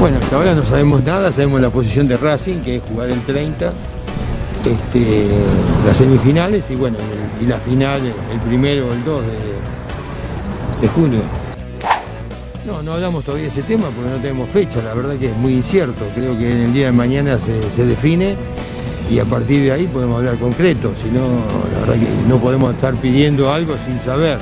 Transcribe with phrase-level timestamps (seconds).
[0.00, 3.20] Bueno, hasta ahora no sabemos nada, sabemos la posición de Racing, que es jugar el
[3.20, 3.70] 30,
[4.64, 5.26] este,
[5.86, 6.96] las semifinales y bueno,
[7.38, 9.22] y la final el primero o el 2
[10.80, 11.20] de, junio.
[12.66, 15.36] No, no hablamos todavía de ese tema porque no tenemos fecha, la verdad que es
[15.36, 18.36] muy incierto, creo que en el día de mañana se, se define
[19.10, 21.28] y a partir de ahí podemos hablar concreto, si no,
[21.74, 24.38] la verdad que no podemos estar pidiendo algo sin saber,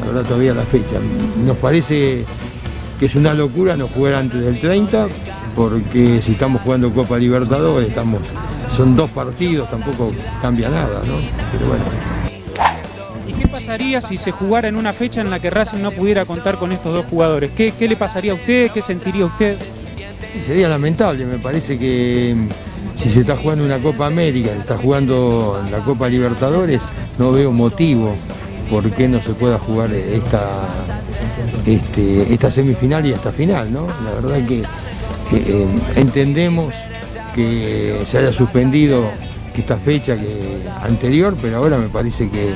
[0.00, 0.96] la verdad todavía la fecha.
[1.44, 2.24] Nos parece
[2.98, 5.06] que es una locura no jugar antes del 30,
[5.54, 8.20] porque si estamos jugando Copa Libertadores, estamos,
[8.74, 11.14] son dos partidos, tampoco cambia nada, ¿no?
[11.52, 11.84] Pero bueno.
[13.26, 16.24] ¿Y qué pasaría si se jugara en una fecha en la que Racing no pudiera
[16.24, 17.50] contar con estos dos jugadores?
[17.52, 18.70] ¿Qué, le pasaría a usted?
[18.70, 19.56] ¿Qué sentiría usted?
[20.44, 22.48] sería lamentable, me parece que mm,
[22.98, 26.82] si se está jugando una Copa América, se está jugando la Copa Libertadores,
[27.18, 28.14] no veo motivo
[28.70, 30.68] por qué no se pueda jugar esta,
[31.66, 33.86] este, esta semifinal y esta final, ¿no?
[34.04, 34.62] La verdad que
[35.32, 36.74] eh, entendemos
[37.34, 39.10] que se haya suspendido
[39.60, 42.54] esta fecha que, anterior, pero ahora me parece que,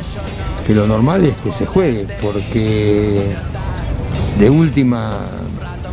[0.72, 3.34] lo normal es que se juegue, porque
[4.38, 5.12] de última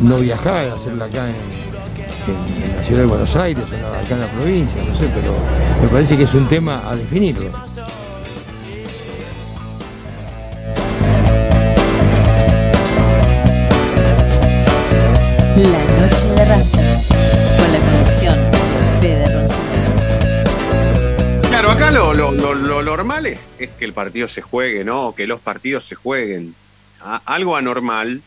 [0.00, 1.50] no viajar, hacerla acá en,
[2.76, 5.34] la ciudad de Buenos Aires acá en la provincia, no sé, pero
[5.82, 7.50] me parece que es un tema a definirlo.
[15.60, 16.80] La noche de Racing,
[17.58, 19.68] con la conducción de Fede Roncino.
[21.50, 22.32] Claro, acá lo,
[22.82, 25.14] normal es, que el partido se juegue, ¿no?
[25.14, 26.54] Que los partidos se jueguen.
[27.26, 28.22] algo anormal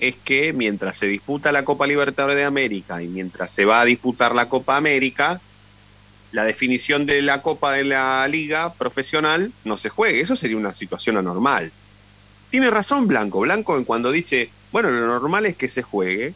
[0.00, 3.84] es que mientras se disputa la Copa Libertadores de América y mientras se va a
[3.84, 5.40] disputar la Copa América,
[6.32, 10.20] la definición de la Copa de la Liga profesional no se juegue.
[10.20, 11.70] Eso sería una situación anormal.
[12.50, 13.38] Tiene razón Blanco.
[13.38, 16.34] Blanco cuando dice, bueno, lo normal es que se juegue.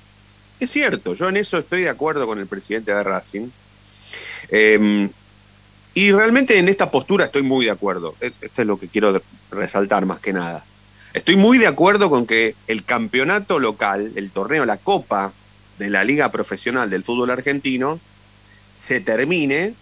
[0.63, 3.49] Es cierto, yo en eso estoy de acuerdo con el presidente de Racing.
[4.49, 5.11] Em,
[5.93, 8.15] y realmente en esta postura estoy muy de acuerdo.
[8.21, 9.21] E, esto es lo que quiero
[9.51, 10.65] resaltar más que nada.
[11.15, 15.33] Estoy muy de acuerdo con que el campeonato local, el torneo, la copa
[15.81, 17.99] de la Liga Profesional del Fútbol Argentino,
[18.77, 19.75] se termine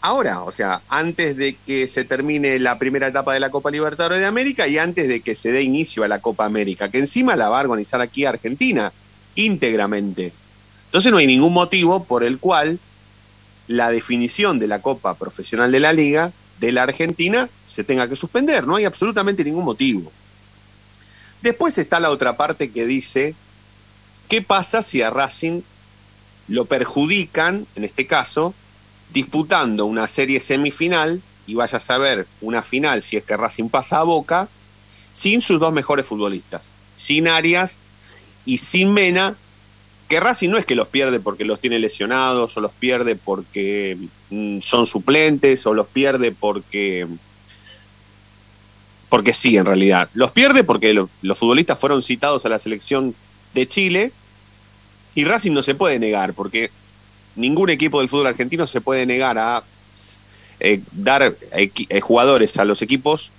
[0.00, 4.20] ahora, o sea, antes de que se termine la primera etapa de la Copa Libertadores
[4.20, 7.36] de América y antes de que se dé inicio a la Copa América, que encima
[7.36, 8.92] la va a organizar aquí Argentina
[9.34, 10.32] íntegramente.
[10.86, 12.78] Entonces no hay ningún motivo por el cual
[13.66, 18.16] la definición de la Copa Profesional de la Liga de la Argentina se tenga que
[18.16, 20.10] suspender, no hay absolutamente ningún motivo.
[21.42, 23.34] Después está la otra parte que dice,
[24.28, 25.62] ¿qué pasa si a Racing
[26.48, 28.54] lo perjudican, en este caso,
[29.12, 34.00] disputando una serie semifinal y vaya a saber una final si es que Racing pasa
[34.00, 34.48] a Boca
[35.12, 37.80] sin sus dos mejores futbolistas, sin Arias
[38.44, 39.34] y sin Mena,
[40.08, 43.98] que Racing no es que los pierde porque los tiene lesionados o los pierde porque
[44.30, 47.06] mm, son suplentes o los pierde porque
[49.08, 53.14] porque sí en realidad, los pierde porque los futbolistas fueron citados a la selección
[53.54, 54.12] de Chile
[55.14, 56.70] y Racing no se puede negar porque
[57.38, 59.62] ningún equipo del fútbol argentino se puede negar a
[60.60, 63.30] eh, dar eh, jugadores a los equipos,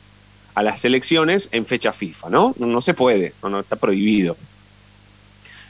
[0.55, 2.55] a las selecciones en fecha FIFA, ¿no?
[2.57, 4.37] No, se puede, no, está prohibido.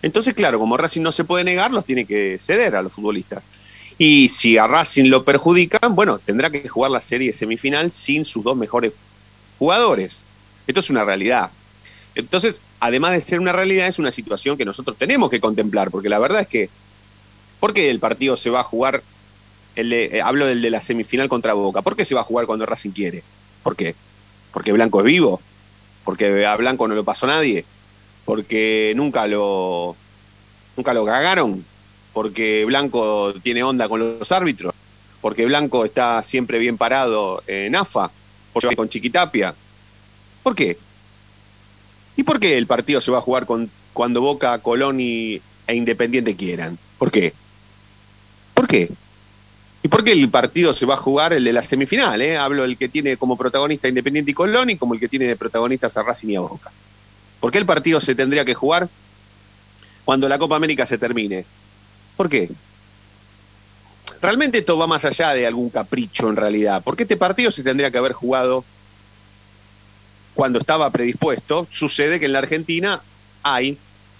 [0.01, 3.43] Entonces, claro, como Racing no se puede negar, los tiene que ceder a los futbolistas.
[3.97, 8.43] Y si a Racing lo perjudican, bueno, tendrá que jugar la serie semifinal sin sus
[8.43, 8.93] dos mejores
[9.57, 10.23] jugadores.
[10.67, 11.51] Esto es una realidad.
[12.15, 16.09] Entonces, además de ser una realidad, es una situación que nosotros tenemos que contemplar, porque
[16.09, 16.69] la verdad es que
[17.59, 19.03] ¿Por qué el partido se va a jugar?
[19.75, 21.81] El eh, hablo del de la semifinal contra Boca.
[21.81, 23.23] ¿Por qué se va a jugar cuando Racing quiere?
[23.63, 23.95] ¿Por qué?
[24.51, 25.41] ¿Porque Blanco es vivo?
[26.03, 27.65] ¿Porque a Blanco no lo pasó nadie?
[28.25, 29.95] ¿Porque nunca lo,
[30.75, 31.63] nunca lo cagaron?
[32.13, 34.73] ¿Porque Blanco tiene onda con los árbitros?
[35.21, 38.09] ¿Porque Blanco está siempre bien parado en AFA?
[38.53, 39.53] ¿Porque con Chiquitapia?
[40.43, 40.77] ¿Por qué?
[42.15, 45.75] ¿Y por qué el partido se va a jugar con, cuando Boca, Colón y, e
[45.75, 46.77] Independiente quieran?
[46.97, 47.33] ¿Por qué?
[48.59, 48.89] ¿Por qué?
[49.83, 52.21] ¿Y por qué el partido se va a jugar el de la semifinal?
[52.21, 52.35] Eh?
[52.35, 55.37] Hablo del que tiene como protagonista Independiente y Colón y como el que tiene de
[55.37, 56.69] protagonistas a Racing y a Boca.
[57.39, 58.89] ¿Por qué el partido se tendría que jugar
[60.03, 61.45] cuando la Copa América se termine?
[62.17, 62.49] ¿Por qué?
[64.21, 67.91] Realmente esto va más allá de algún capricho en realidad, porque este partido se tendría
[67.91, 68.65] que haber jugado
[70.33, 71.65] cuando estaba predispuesto.
[71.69, 73.01] Sucede que en la Argentina
[73.41, 73.77] hay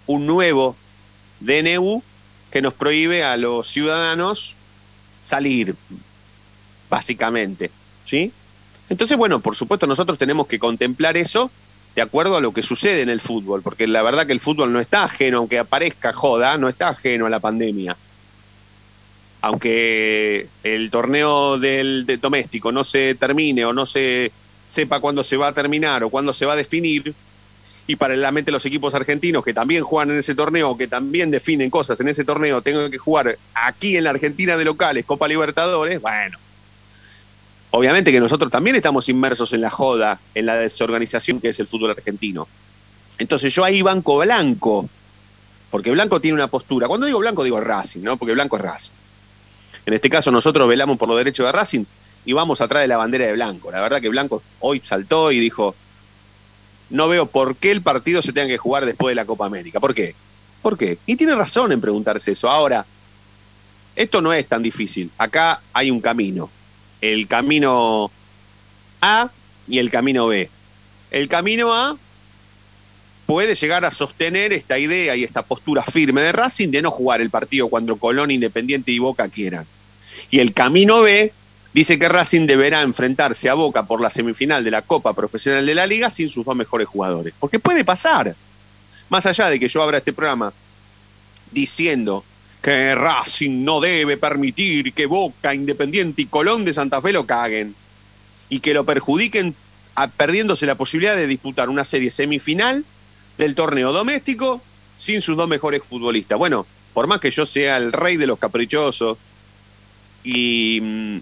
[0.07, 0.77] un nuevo
[1.41, 2.01] DNU
[2.51, 4.55] que nos prohíbe a los ciudadanos
[5.23, 5.75] salir,
[6.89, 7.71] básicamente.
[8.05, 8.31] ¿Sí?
[8.89, 11.51] Entonces, bueno, por supuesto nosotros tenemos que contemplar eso
[11.95, 14.71] de acuerdo a lo que sucede en el fútbol, porque la verdad que el fútbol
[14.71, 17.95] no está ajeno, aunque aparezca joda, no está ajeno a la pandemia.
[19.41, 24.31] Aunque el torneo del, doméstico no se termine o no se
[24.67, 27.13] sepa cuándo se va a terminar o cuándo se va a definir,
[27.89, 31.99] y paralelamente los equipos argentinos que también juegan en ese torneo, que también definen cosas
[31.99, 36.37] en ese torneo, tengan que jugar aquí en la Argentina de locales, Copa Libertadores, bueno,
[37.71, 41.67] obviamente que nosotros también estamos inmersos en la joda, en la desorganización que es el
[41.67, 42.47] fútbol argentino.
[43.17, 44.87] Entonces yo ahí banco Blanco,
[45.71, 46.87] porque Blanco tiene una postura.
[46.87, 48.17] Cuando digo Blanco digo Racing, ¿no?
[48.17, 48.93] Porque Blanco es Racing.
[49.87, 51.85] En este caso nosotros velamos por los derechos de Racing
[52.23, 53.71] y vamos atrás de la bandera de Blanco.
[53.71, 55.73] La verdad que Blanco hoy saltó y dijo,
[56.89, 59.79] no veo por qué el partido se tenga que jugar después de la Copa América.
[59.79, 60.15] ¿Por qué?
[60.61, 60.97] ¿Por qué?
[61.05, 62.49] Y tiene razón en preguntarse eso.
[62.49, 62.85] Ahora,
[63.95, 65.11] esto no es tan difícil.
[65.17, 66.49] Acá hay un camino
[67.01, 68.11] el camino
[69.01, 69.29] A
[69.67, 70.49] y el camino B.
[71.11, 71.97] El camino A
[73.25, 77.21] puede llegar a sostener esta idea y esta postura firme de Racing de no jugar
[77.21, 79.65] el partido cuando Colón, Independiente y Boca quieran.
[80.29, 81.31] Y el camino B
[81.73, 85.75] dice que Racing deberá enfrentarse a Boca por la semifinal de la Copa Profesional de
[85.75, 87.33] la Liga sin sus dos mejores jugadores.
[87.39, 88.35] Porque puede pasar.
[89.09, 90.53] Más allá de que yo abra este programa
[91.51, 92.23] diciendo
[92.61, 97.73] que Racing no debe permitir que Boca, Independiente y Colón de Santa Fe lo caguen
[98.49, 99.55] y que lo perjudiquen
[100.17, 102.85] perdiéndose la posibilidad de disputar una serie semifinal
[103.37, 104.61] del torneo doméstico
[104.95, 106.37] sin sus dos mejores futbolistas.
[106.37, 109.17] Bueno, por más que yo sea el rey de los caprichosos
[110.23, 111.17] y mm,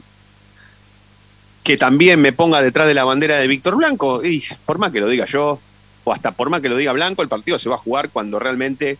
[1.68, 5.02] que también me ponga detrás de la bandera de Víctor Blanco, y por más que
[5.02, 5.60] lo diga yo,
[6.06, 8.40] o hasta por más que lo diga Blanco, el partido se va a jugar cuando
[8.40, 8.98] realmente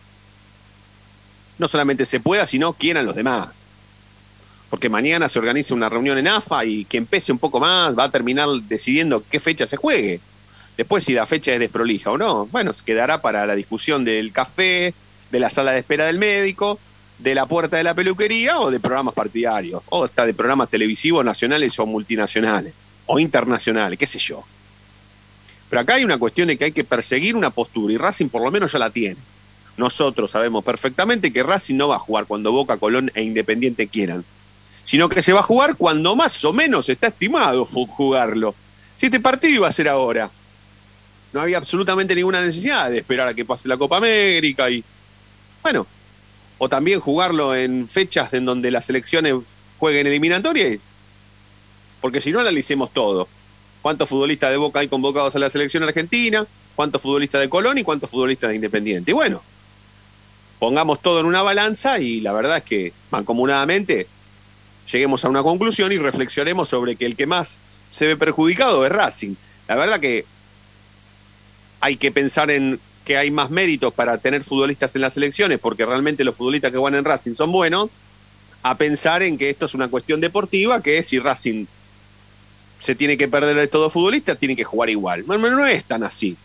[1.56, 3.48] no solamente se pueda, sino quieran los demás.
[4.68, 8.04] Porque mañana se organiza una reunión en AFA y quien pese un poco más va
[8.04, 10.20] a terminar decidiendo qué fecha se juegue.
[10.76, 14.92] Después, si la fecha es desprolija o no, bueno, quedará para la discusión del café,
[15.30, 16.78] de la sala de espera del médico,
[17.18, 21.24] de la puerta de la peluquería o de programas partidarios, o hasta de programas televisivos
[21.24, 22.72] nacionales o multinacionales,
[23.06, 24.44] o internacionales, qué sé yo.
[25.68, 28.42] Pero acá hay una cuestión de que hay que perseguir una postura y Racing por
[28.42, 29.16] lo menos ya la tiene.
[29.76, 34.24] Nosotros sabemos perfectamente que Racing no va a jugar cuando Boca, Colón e Independiente quieran,
[34.84, 38.54] sino que se va a jugar cuando más o menos está estimado jugarlo.
[38.96, 40.30] Si este partido iba a ser ahora,
[41.32, 44.82] no había absolutamente ninguna necesidad de esperar a que pase la Copa América y,
[45.62, 45.86] bueno,
[46.58, 49.34] o también jugarlo en fechas en donde las selecciones
[49.78, 50.78] jueguen eliminatoria,
[52.00, 53.28] porque si no analicemos todo.
[53.80, 56.44] ¿Cuántos futbolistas de Boca hay convocados a la selección argentina?
[56.74, 59.12] ¿Cuántos futbolistas de Colón y cuántos futbolistas de Independiente?
[59.12, 59.40] Y bueno,
[60.58, 64.08] pongamos todo en una balanza y la verdad es que mancomunadamente
[64.90, 68.92] lleguemos a una conclusión y reflexionemos sobre que el que más se ve perjudicado es
[68.92, 69.34] Racing.
[69.68, 70.24] La verdad que
[71.80, 75.84] hay que pensar en que hay más méritos para tener futbolistas en las elecciones, porque
[75.84, 77.88] realmente los futbolistas que van en Racing son buenos,
[78.62, 81.66] a pensar en que esto es una cuestión deportiva, que si Racing
[82.78, 85.24] se tiene que perder de todo futbolista, tiene que jugar igual.
[85.26, 86.36] No, no es tan así,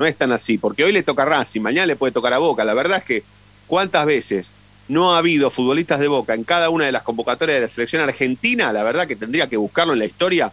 [0.00, 2.38] no es tan así, porque hoy le toca a Racing, mañana le puede tocar a
[2.38, 2.64] Boca.
[2.64, 3.22] La verdad es que
[3.68, 4.50] ¿Cuántas veces
[4.88, 8.02] no ha habido futbolistas de Boca en cada una de las convocatorias de la selección
[8.02, 8.72] argentina?
[8.72, 10.50] La verdad que tendría que buscarlo en la historia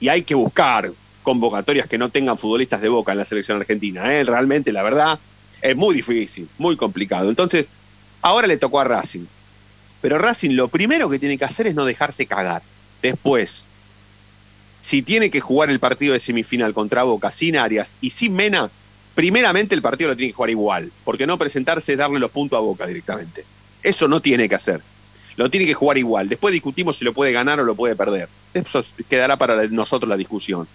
[0.00, 0.90] y hay que buscar
[1.26, 4.14] convocatorias que no tengan futbolistas de Boca en la selección argentina.
[4.14, 4.22] ¿eh?
[4.22, 5.18] Realmente, la verdad,
[5.60, 7.28] es muy difícil, muy complicado.
[7.28, 7.66] Entonces,
[8.22, 9.24] ahora le tocó a Racing.
[10.00, 12.62] Pero Racing lo primero que tiene que hacer es no dejarse cagar.
[13.02, 13.64] Después,
[14.80, 18.70] si tiene que jugar el partido de semifinal contra Boca sin Arias y sin Mena,
[19.16, 22.56] primeramente el partido lo tiene que jugar igual, porque no presentarse es darle los puntos
[22.56, 23.44] a Boca directamente.
[23.82, 24.80] Eso no tiene que hacer.
[25.34, 26.28] Lo tiene que jugar igual.
[26.28, 28.28] Después discutimos si lo puede ganar o lo puede perder.
[28.54, 28.80] Eso
[29.10, 30.68] quedará para nosotros la discusión.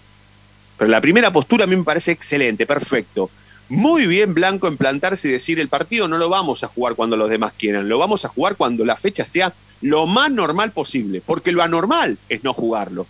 [0.76, 3.30] Pero la primera postura a mí me parece excelente, perfecto.
[3.68, 7.16] Muy bien Blanco en plantarse y decir el partido no lo vamos a jugar cuando
[7.16, 11.22] los demás quieran, lo vamos a jugar cuando la fecha sea lo más normal posible,
[11.24, 13.06] porque lo anormal es no jugarlo.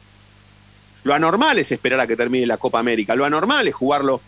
[1.04, 4.20] Lo anormal es esperar a que termine la Copa América, lo anormal es jugarlo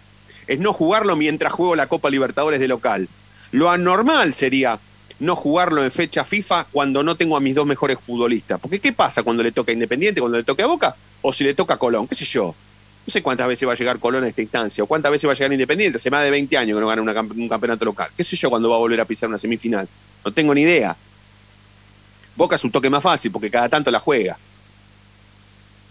[0.47, 3.09] es no jugarlo mientras juego la Copa Libertadores de local.
[3.53, 4.79] Lo anormal sería
[5.21, 8.61] no jugarlo en fecha FIFA cuando no tengo a mis dos mejores futbolistas.
[8.61, 10.97] Porque ¿qué pasa cuando le toca Independiente, cuando le toca a Boca?
[11.23, 12.55] O si le toca a Colón, qué sé yo.
[13.07, 15.33] No sé cuántas veces va a llegar Colón a esta instancia, o cuántas veces va
[15.33, 15.97] a llegar Independiente.
[15.97, 18.09] Hace más de 20 años que no gana un campeonato local.
[18.17, 19.87] ¿Qué sé yo cuando va a volver a pisar una semifinal?
[20.25, 20.97] No tengo ni idea.
[22.37, 24.39] Boca es un toque más fácil porque cada tanto la juega.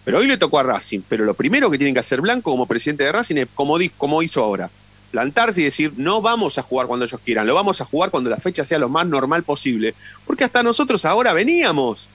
[0.03, 1.01] Pero hoy le tocó a Racing.
[1.07, 4.21] Pero lo primero que tiene que hacer Blanco como presidente de Racing es como, como
[4.23, 4.69] hizo ahora.
[5.11, 8.31] Plantarse y decir, no vamos a jugar cuando ellos quieran, lo vamos a jugar cuando
[8.31, 9.93] la fecha sea lo más normal posible.
[10.25, 12.09] Porque hasta nosotros ahora veníamos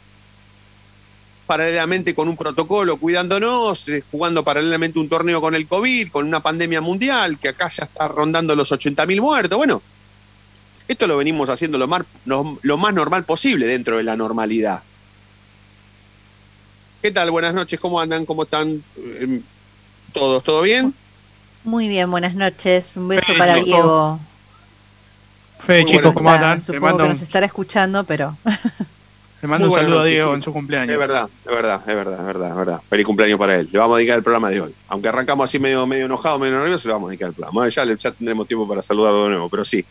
[1.48, 6.40] paralelamente con un protocolo, cuidándonos, eh, jugando paralelamente un torneo con el COVID, con una
[6.40, 9.56] pandemia mundial, que acá ya está rondando los 80.000 muertos.
[9.56, 9.80] Bueno,
[10.86, 14.82] esto lo venimos haciendo lo más, lo más normal posible dentro de la normalidad.
[17.00, 17.30] ¿Qué tal?
[17.30, 18.26] Buenas noches, ¿cómo andan?
[18.26, 18.82] ¿Cómo están
[19.18, 19.40] em,
[20.12, 20.44] todos?
[20.44, 20.92] ¿Todo bien?
[21.64, 22.94] Muy bien, buenas noches.
[22.98, 24.20] Un beso para Diego.
[25.60, 26.60] Fede, chicos, ¿cómo andan?
[26.60, 28.36] Supongo que nos estará escuchando, pero...
[29.40, 30.92] Le mando un saludo a Diego en su cumpleaños.
[30.92, 32.80] Es verdad, es verdad, es verdad, es verdad, es verdad.
[32.88, 33.68] Feliz cumpleaños para él.
[33.70, 34.74] Le vamos a dedicar el programa de hoy.
[34.88, 37.68] Aunque arrancamos así medio, medio enojado, medio nervioso, le vamos a dedicar el programa.
[37.68, 39.84] Ya, ya tendremos tiempo para saludarlo de nuevo, pero sí.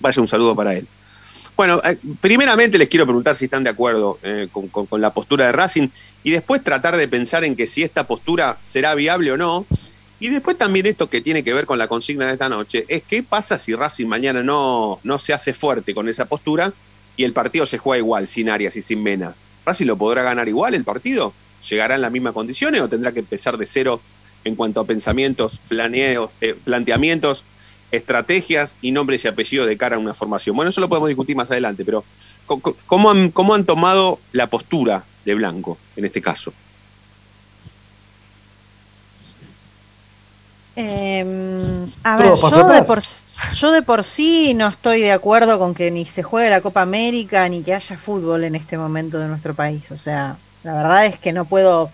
[0.00, 0.86] Vaya un saludo para él.
[1.56, 5.52] Bueno, eh, primeramente les quiero preguntar si están de acuerdo eh, con, la postura de
[5.52, 5.88] Racing
[6.24, 9.66] y después tratar de pensar en que si esta postura será viable o no.
[10.20, 13.02] Y después también esto que tiene que ver con la consigna de esta noche, es
[13.02, 16.72] qué pasa si Racing mañana no, no se hace fuerte con esa postura
[17.16, 19.34] y el partido se juega igual, sin Arias y sin Mena.
[19.64, 21.32] ¿Racing lo podrá ganar igual el partido?
[21.68, 24.00] ¿Llegará en las mismas condiciones o tendrá que empezar de cero
[24.44, 27.44] en cuanto a pensamientos, planeos, eh, planteamientos
[27.90, 30.56] estrategias y nombres y apellidos de cara a una formación.
[30.56, 32.04] Bueno, eso lo podemos discutir más adelante, pero
[32.86, 36.52] ¿cómo han, cómo han tomado la postura de Blanco en este caso?
[40.76, 43.00] Em, a ver, yo de, por,
[43.54, 46.82] yo de, por, sí no estoy de acuerdo con que ni se juegue la Copa
[46.82, 49.90] América ni que haya fútbol en este momento de nuestro país.
[49.92, 51.90] O sea, la verdad es que no puedo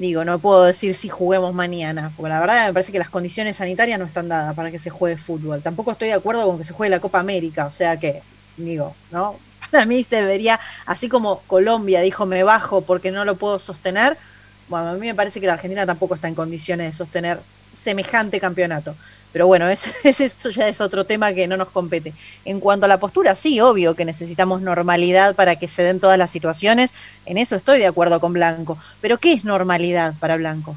[0.00, 3.58] Digo, no puedo decir si juguemos mañana, porque la verdad me parece que las condiciones
[3.58, 5.60] sanitarias no están dadas para que se juegue fútbol.
[5.60, 8.22] Tampoco estoy de acuerdo con que se juegue la Copa América, o sea que,
[8.56, 9.36] digo, ¿no?
[9.70, 14.16] Para mí se debería, así como Colombia dijo me bajo porque no lo puedo sostener,
[14.68, 17.38] bueno, a mí me parece que la Argentina tampoco está en condiciones de sostener
[17.74, 18.94] semejante campeonato.
[19.32, 22.12] Pero bueno, ese, eso ya es otro tema que no nos compete.
[22.44, 26.18] En cuanto a la postura, sí, obvio que necesitamos normalidad para que se den todas
[26.18, 26.94] las situaciones.
[27.26, 28.78] En eso estoy de acuerdo con Blanco.
[29.00, 30.76] Pero ¿qué es normalidad para Blanco?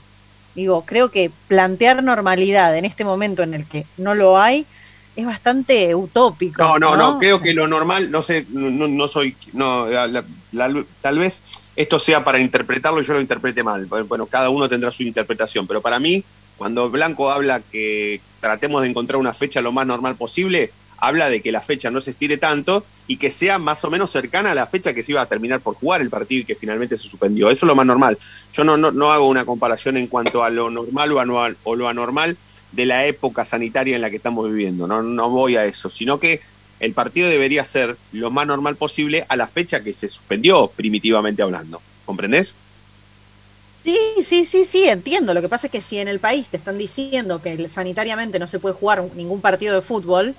[0.55, 4.67] Digo, creo que plantear normalidad en este momento en el que no lo hay
[5.15, 6.61] es bastante utópico.
[6.61, 9.85] No, no, no, creo que lo normal, no sé, no, soy, no,
[11.01, 11.43] tal vez
[11.75, 13.85] esto sea para interpretarlo y yo lo interprete mal.
[13.85, 16.23] Bueno, cada uno tendrá su interpretación, pero para mí
[16.57, 21.41] cuando Blanco habla que tratemos de encontrar una fecha lo más normal posible, habla de
[21.41, 24.55] que la fecha no se estire tanto y que sea más o menos cercana a
[24.55, 27.07] la fecha que se iba a terminar por jugar el partido y que finalmente se
[27.07, 27.49] suspendió.
[27.49, 28.17] Eso es lo más normal.
[28.53, 31.89] Yo no, no, hago una comparación en cuanto a lo normal o, anual, o lo
[31.89, 32.37] anormal
[32.71, 34.87] de la época sanitaria en la que estamos viviendo.
[34.87, 36.39] No, no voy a eso, sino que
[36.79, 41.41] el partido debería ser lo más normal posible a la fecha que se suspendió, primitivamente
[41.41, 41.81] hablando.
[42.05, 42.55] ¿Comprendés?
[43.83, 45.33] Sí, sí, sí, sí, entiendo.
[45.33, 48.47] Lo que pasa es que si en el país te están diciendo que sanitariamente no
[48.47, 50.35] se puede jugar ningún partido de fútbol,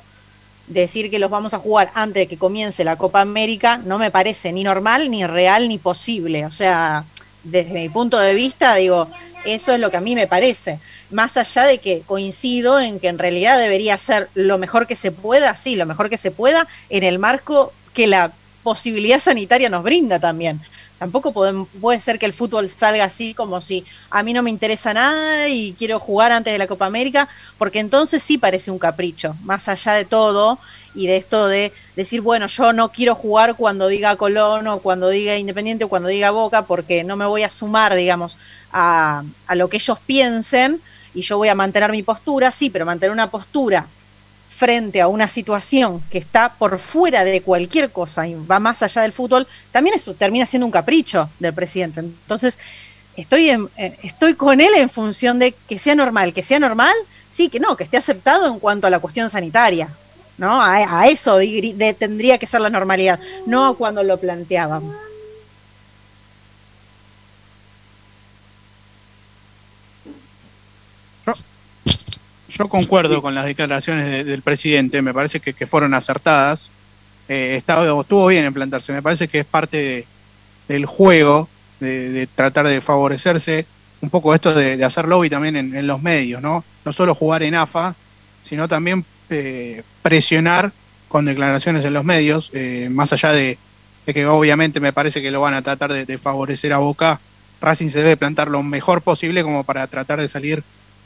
[0.67, 4.11] decir que los vamos a jugar antes de que comience la Copa América no me
[4.11, 6.47] parece ni normal, ni real, ni posible.
[6.47, 7.07] O sea,
[7.43, 9.11] desde mi punto de vista, digo,
[9.45, 10.81] eso es lo que a mí me parece.
[11.11, 15.13] Más allá de que coincido en que en realidad debería ser lo mejor que se
[15.13, 18.33] pueda, sí, lo mejor que se pueda, en el marco que la
[18.63, 20.61] posibilidad sanitaria nos brinda también.
[21.05, 21.35] Tampoco
[21.83, 25.51] puede ser que el fútbol salga así como si a mí no me interesa nada
[25.51, 29.69] y quiero jugar antes de la Copa América, porque entonces sí parece un capricho, más
[29.69, 30.59] allá de todo
[30.95, 35.11] y de esto de decir, bueno, yo no quiero jugar cuando diga Colón o cuando
[35.11, 38.39] diga Independiente o cuando diga Boca, porque no me voy a sumar, digamos,
[38.73, 40.81] a, a lo que ellos piensen
[41.13, 43.87] y yo voy a mantener mi postura, sí, pero mantener una postura
[44.57, 49.03] frente a una situación que está por fuera de cualquier cosa y va más allá
[49.03, 52.01] del fútbol, también eso termina siendo un capricho del presidente.
[52.01, 52.59] Entonces,
[53.17, 56.95] estoy, en, eh, estoy con él en función de que sea normal, que sea normal,
[57.31, 59.89] sí, que no, que esté aceptado en cuanto a la cuestión sanitaria.
[60.37, 60.61] ¿no?
[60.61, 61.39] A, eso
[61.99, 64.97] tendría que ser la normalidad, no a cuando lo planteábamos.
[72.57, 76.71] Yo concuerdo con las declaraciones del presidente, me parece que, fueron acertadas.
[77.29, 80.07] Eh, estuvo bien en plantarse, me parece que es parte
[80.69, 81.49] del juego,
[81.81, 83.67] de, tratar de favorecerse
[84.01, 86.65] un poco esto de, hacer lobby también en, los medios, ¿no?
[86.85, 87.97] No solo jugar en AFA,
[88.45, 90.71] sino también eh, presionar
[91.09, 93.59] con declaraciones en los medios, eh, más allá de,
[94.07, 97.19] que obviamente me parece que lo van a tratar de, de favorecer a Boca,
[97.61, 100.63] Racing se debe plantar lo mejor posible como para tratar de salir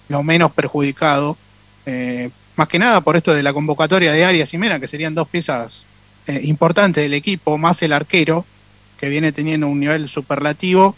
[0.08, 1.36] lo menos perjudicado,
[1.86, 5.14] eh, más que nada por esto de la convocatoria de Arias y Mena, que serían
[5.14, 5.84] dos piezas
[6.26, 8.44] eh, importante del equipo, más el arquero,
[8.98, 10.96] que viene teniendo un nivel superlativo,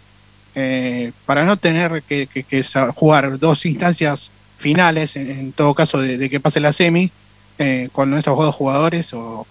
[0.55, 2.29] eh, para no tener que,
[2.95, 7.11] jugar dos instancias finales, en, todo caso de, que pase la semi,
[7.93, 9.47] con estos dos jugadores o,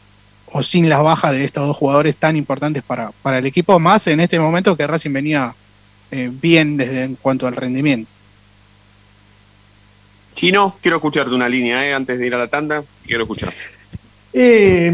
[0.63, 4.20] sin las bajas de estos dos jugadores tan importantes para, para el equipo, más en
[4.20, 5.54] este momento que Racing venía
[6.42, 8.10] bien desde en cuanto al rendimiento.
[10.39, 13.53] Chino, quiero escucharte una línea antes de ir a la tanda, quiero escuchar.
[14.31, 14.89] Eh,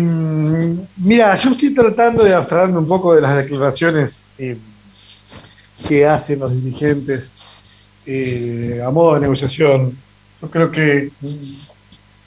[0.97, 4.57] mira, yo estoy tratando de abstraerme un poco de las declaraciones eh,
[5.87, 9.95] que hacen los dirigentes eh, a modo de negociación.
[10.41, 11.11] Yo creo que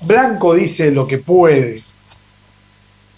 [0.03, 1.83] Blanco dice lo que puede,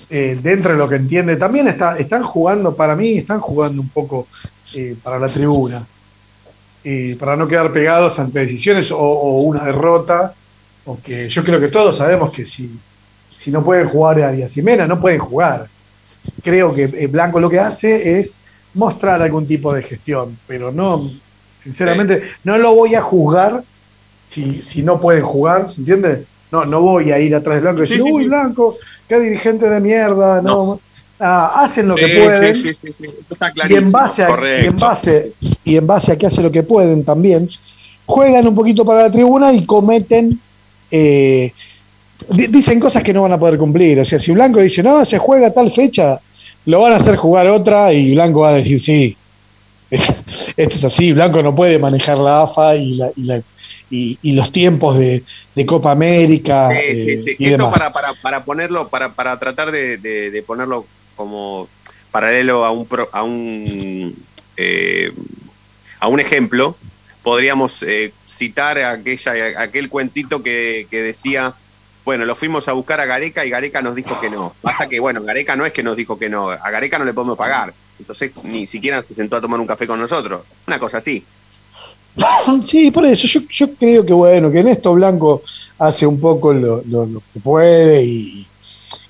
[0.08, 1.36] dentro de lo que entiende.
[1.36, 4.28] También está, están jugando, para mí, están jugando un poco
[5.02, 5.86] para la tribuna,
[7.18, 10.34] para no quedar pegados ante decisiones o, o una derrota.
[10.84, 12.70] Porque yo creo que todos sabemos que si
[13.40, 15.66] si no pueden jugar Arias y Mena, no pueden jugar.
[16.42, 18.34] Creo que eh, Blanco lo que hace es
[18.74, 21.10] mostrar algún tipo de gestión, pero no,
[21.64, 23.64] sinceramente, no lo voy a juzgar
[24.26, 26.26] si, si no pueden jugar, ¿se entiende?
[26.52, 28.76] No, no voy a ir atrás de Blanco y decir, uy, Blanco,
[29.08, 30.78] qué dirigente de mierda, no.
[31.20, 32.56] Ah, hacen lo que pueden
[33.68, 34.30] y en base a,
[34.62, 35.32] y en base
[35.64, 37.46] y en base a que hacen lo que pueden también
[38.06, 40.40] juegan un poquito para la tribuna y cometen
[40.90, 41.52] eh,
[42.28, 44.00] dicen cosas que no van a poder cumplir.
[44.00, 46.20] O sea, si Blanco dice, no, se juega tal fecha,
[46.66, 49.16] lo van a hacer jugar otra y Blanco va a decir, sí,
[49.90, 53.42] esto es así, Blanco no puede manejar la AFA y, la,
[53.90, 55.22] y, y, los tiempos de,
[55.66, 56.70] Copa América.
[56.72, 60.86] Eh, esto para, para, para, ponerlo, para, para tratar de, ponerlo
[61.16, 61.68] como
[62.10, 64.24] paralelo a un, a un,
[64.56, 65.12] eh,
[65.98, 66.76] a un ejemplo,
[67.22, 71.54] podríamos eh, citar aquella, aquel cuentito que, que decía
[72.04, 74.54] bueno, lo fuimos a buscar a Gareca y Gareca nos dijo que no.
[74.62, 77.12] Pasa que, bueno, Gareca no es que nos dijo que no, a Gareca no le
[77.12, 77.72] podemos pagar.
[77.98, 80.42] Entonces ni siquiera se sentó a tomar un café con nosotros.
[80.66, 81.24] Una cosa así.
[82.66, 85.42] Sí, por eso yo, yo creo que, bueno, que en esto Blanco
[85.78, 86.82] hace un poco lo,
[87.32, 88.46] que puede y,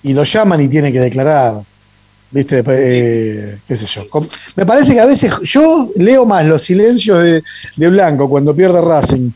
[0.03, 1.63] lo llaman y tiene que declarar.
[2.31, 2.63] ¿Viste?
[2.67, 4.03] Eh, ¿Qué sé yo?
[4.55, 9.31] Me parece que a veces yo leo más los silencios de, Blanco cuando pierde Racing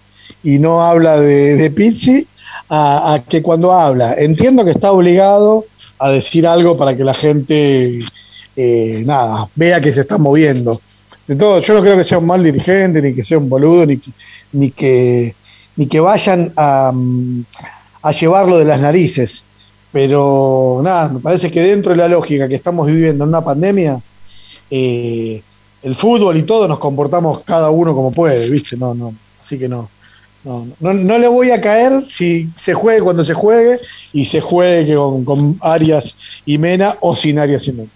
[0.45, 2.27] y no habla de, de Pizzi
[2.71, 5.67] a, que cuando habla, entiendo que está obligado
[5.99, 7.99] a decir algo para que la gente,
[8.57, 10.81] eh, nada, vea que se está moviendo.
[11.27, 13.87] De todo, yo no creo que sea un mal dirigente, ni que sea un boludo,
[13.87, 14.01] ni,
[14.53, 15.35] ni, que,
[15.77, 16.93] ni que vayan a,
[18.03, 19.45] a llevarlo de las narices.
[19.95, 24.03] Pero nada, me parece que dentro de la lógica que estamos viviendo en una pandemia,
[24.69, 25.41] eh,
[25.85, 28.77] el fútbol y todo nos comportamos cada uno como puede, ¿viste?
[28.77, 29.89] No, no, así que no.
[30.43, 33.79] No, no, le voy a caer si se juegue cuando se juegue
[34.13, 37.91] y se juegue con, Arias y Mena o sin Arias y Mena.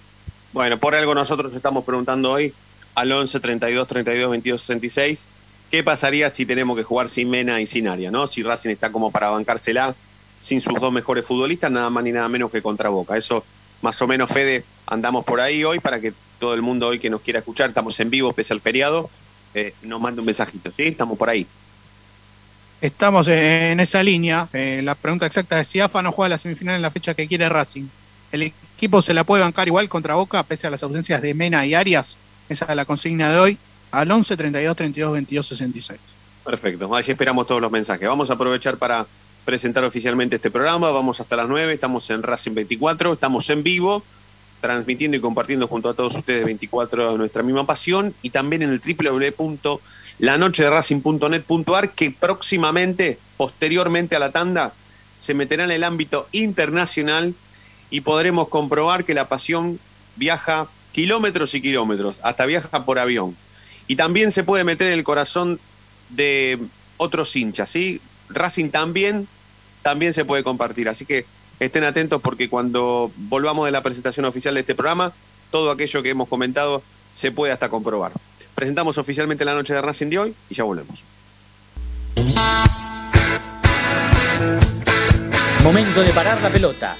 [0.52, 2.54] Bueno, por algo nosotros estamos preguntando hoy
[2.94, 5.26] al 11 32 32 22 66
[5.72, 8.28] qué pasaría si tenemos que jugar sin Mena y sin Arias, ¿no?
[8.28, 9.96] Si Racing está como para bancársela
[10.38, 13.16] sin sus dos mejores futbolistas, nada más ni nada menos que contra Boca.
[13.16, 13.44] Eso
[13.82, 17.10] más o menos, Fede, andamos por ahí hoy para que todo el mundo hoy que
[17.10, 19.10] nos quiera escuchar, estamos en vivo pese al feriado,
[19.54, 20.84] eh, nos mande un mensajito, ¿sí?
[20.84, 21.46] Estamos por ahí.
[22.80, 24.48] Estamos en esa línea.
[24.52, 27.26] Eh, la pregunta exacta es si AFA no juega la semifinal en la fecha que
[27.26, 27.86] quiere Racing.
[28.30, 31.66] ¿El equipo se la puede bancar igual contra Boca pese a las ausencias de Mena
[31.66, 32.16] y Arias?
[32.48, 33.58] Esa es la consigna de hoy
[33.90, 36.00] al 11 32 32 22 66.
[36.44, 38.08] Perfecto, allí esperamos todos los mensajes.
[38.08, 39.06] Vamos a aprovechar para
[39.48, 40.90] presentar oficialmente este programa.
[40.90, 44.02] Vamos hasta las 9, estamos en Racing 24, estamos en vivo,
[44.60, 48.78] transmitiendo y compartiendo junto a todos ustedes 24 nuestra misma pasión y también en el
[48.78, 49.80] www
[50.18, 54.74] la noche de Racing.net.ar, que próximamente, posteriormente a la tanda,
[55.16, 57.34] se meterá en el ámbito internacional
[57.88, 59.80] y podremos comprobar que la pasión
[60.16, 63.34] viaja kilómetros y kilómetros, hasta viaja por avión.
[63.86, 65.58] Y también se puede meter en el corazón
[66.10, 66.58] de
[66.98, 68.02] otros hinchas, ¿sí?
[68.28, 69.26] Racing también,
[69.82, 70.88] también se puede compartir.
[70.88, 71.24] Así que
[71.60, 75.12] estén atentos porque cuando volvamos de la presentación oficial de este programa,
[75.50, 78.12] todo aquello que hemos comentado se puede hasta comprobar.
[78.54, 81.02] Presentamos oficialmente la noche de Racing de hoy y ya volvemos.
[85.62, 86.96] Momento de parar la pelota,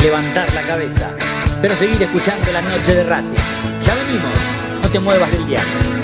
[0.00, 1.14] levantar la cabeza,
[1.60, 3.36] pero seguir escuchando la noche de Racing.
[3.80, 4.38] Ya venimos,
[4.82, 6.03] no te muevas del diablo.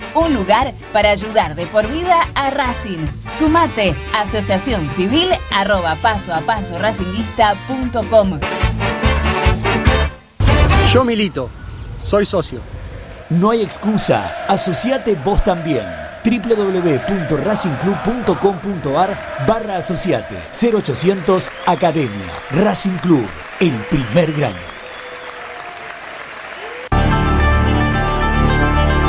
[0.13, 3.07] Un lugar para ayudar de por vida a Racing.
[3.29, 8.39] Sumate, asociación civil arroba paso a paso racinguista.com.
[10.91, 11.49] Yo milito,
[12.01, 12.59] soy socio.
[13.29, 15.85] No hay excusa, asociate vos también
[16.23, 23.25] www.racingclub.com.ar barra asociate 0800 Academia Racing Club,
[23.59, 24.59] el primer grande.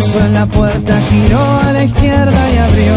[0.00, 2.94] Puso en la puerta, giró a la izquierda y abrió.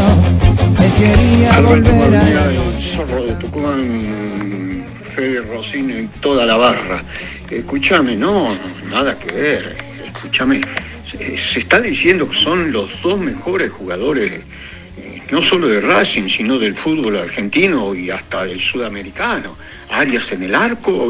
[0.84, 7.04] Él quería volver a la el zorro de Tucumán, Fede Rosini y toda la barra.
[7.50, 8.48] Escúchame, no,
[8.90, 9.76] nada que ver.
[10.06, 10.62] Escúchame,
[11.10, 14.42] se, se está diciendo que son los dos mejores jugadores
[15.34, 19.58] no solo de Racing, sino del fútbol argentino y hasta del sudamericano.
[19.90, 21.10] Arias en el arco,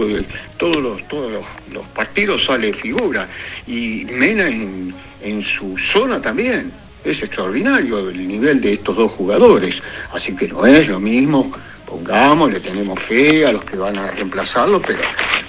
[0.56, 3.28] todos los, todos los, los partidos sale figura.
[3.68, 6.72] Y Mena en, en su zona también.
[7.04, 9.84] Es extraordinario el nivel de estos dos jugadores.
[10.14, 11.52] Así que no es lo mismo,
[11.86, 15.02] pongamos, le tenemos fe a los que van a reemplazarlo, pero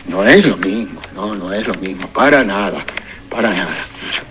[0.08, 2.84] no es lo mismo, no, no es lo mismo, para nada,
[3.30, 3.76] para nada.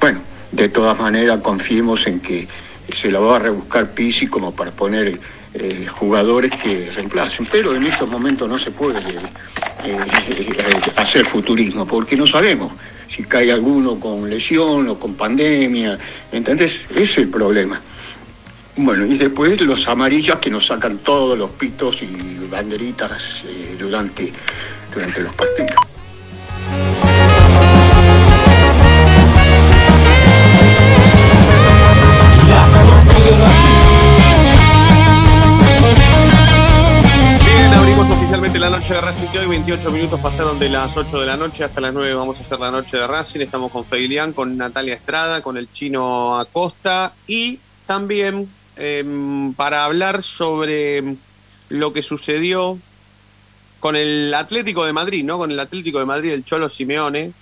[0.01, 0.19] Bueno,
[0.51, 2.45] de todas maneras confiemos en que
[2.89, 5.19] se la va a rebuscar Pisi como para poner
[5.53, 9.97] eh, jugadores que reemplacen, pero en estos momentos no se puede eh,
[10.29, 12.71] eh, hacer futurismo, porque no sabemos
[13.07, 15.97] si cae alguno con lesión o con pandemia,
[16.31, 16.85] ¿entendés?
[16.89, 17.79] Ese es el problema.
[18.75, 23.43] Bueno, y después los amarillas que nos sacan todos los pitos y banderitas
[23.77, 24.33] durante,
[24.91, 25.92] durante los partidos.
[39.83, 42.57] 18 minutos pasaron de las 8 de la noche hasta las 9 vamos a hacer
[42.57, 43.41] la noche de Racing.
[43.41, 50.23] Estamos con Feilián, con Natalia Estrada, con el chino Acosta y también em, para hablar
[50.23, 51.17] sobre
[51.67, 52.79] lo que sucedió
[53.81, 55.37] con el Atlético de Madrid, ¿no?
[55.37, 57.33] Con el Atlético de Madrid, el Cholo Simeone,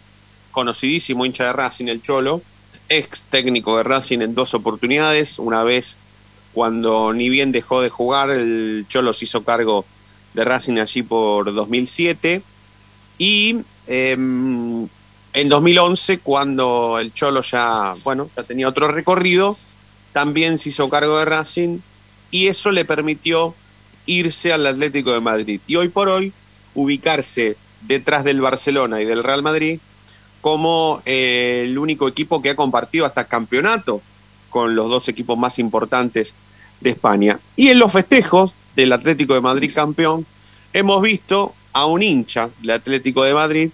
[0.50, 2.42] conocidísimo hincha de Racing, el Cholo,
[2.90, 5.96] ex técnico de Racing en dos oportunidades, una vez
[6.54, 9.86] cuando ni bien dejó de jugar, el Cholo se hizo cargo
[10.34, 12.42] de Racing allí por 2007
[13.18, 14.88] y em,
[15.34, 19.58] en 2011 cuando el Cholo ya, bueno, ya tenía otro recorrido,
[20.14, 21.80] también se hizo cargo de Racing
[22.32, 23.54] y eso le permitió
[24.06, 26.34] irse al Atlético de Madrid y hoy por hoy
[26.74, 29.80] ubicarse detrás del Barcelona y del Real Madrid
[30.42, 34.02] como eh, el único equipo que ha compartido hasta campeonato
[34.50, 36.34] con los dos equipos más importantes
[36.82, 37.40] de España.
[37.56, 40.26] Y en los festejos del Atlético de Madrid campeón,
[40.74, 43.70] hemos visto a un hincha del Atlético de Madrid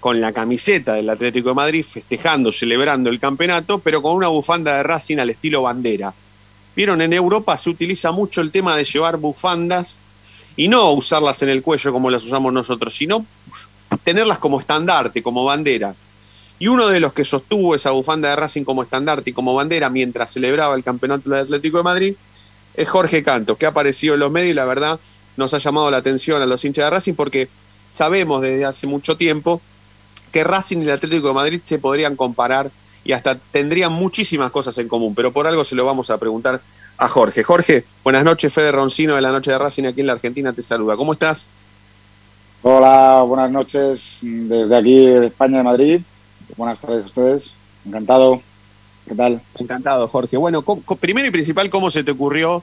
[0.00, 4.76] con la camiseta del Atlético de Madrid festejando, celebrando el campeonato, pero con una bufanda
[4.76, 6.12] de Racing al estilo bandera.
[6.76, 10.00] Vieron, en Europa se utiliza mucho el tema de llevar bufandas
[10.56, 13.24] y no usarlas en el cuello como las usamos nosotros, sino
[14.02, 15.94] tenerlas como estandarte, como bandera.
[16.58, 19.88] Y uno de los que sostuvo esa bufanda de Racing como estandarte y como bandera
[19.90, 22.14] mientras celebraba el campeonato del Atlético de Madrid
[22.74, 24.98] es Jorge Cantos, que ha aparecido en los medios y la verdad
[25.36, 27.48] nos ha llamado la atención a los hinchas de Racing porque
[27.90, 29.60] sabemos desde hace mucho tiempo
[30.32, 32.70] que Racing y el Atlético de Madrid se podrían comparar
[33.04, 36.60] y hasta tendrían muchísimas cosas en común, pero por algo se lo vamos a preguntar
[36.96, 37.42] a Jorge.
[37.42, 40.62] Jorge, buenas noches, Fede Roncino de la Noche de Racing aquí en la Argentina te
[40.62, 40.96] saluda.
[40.96, 41.48] ¿Cómo estás?
[42.62, 46.00] Hola, buenas noches desde aquí de España, de Madrid.
[46.56, 47.52] Buenas tardes a ustedes.
[47.86, 48.40] Encantado.
[49.06, 49.42] ¿Qué tal?
[49.58, 50.36] Encantado, Jorge.
[50.36, 50.62] Bueno,
[51.00, 52.62] primero y principal, ¿cómo se te ocurrió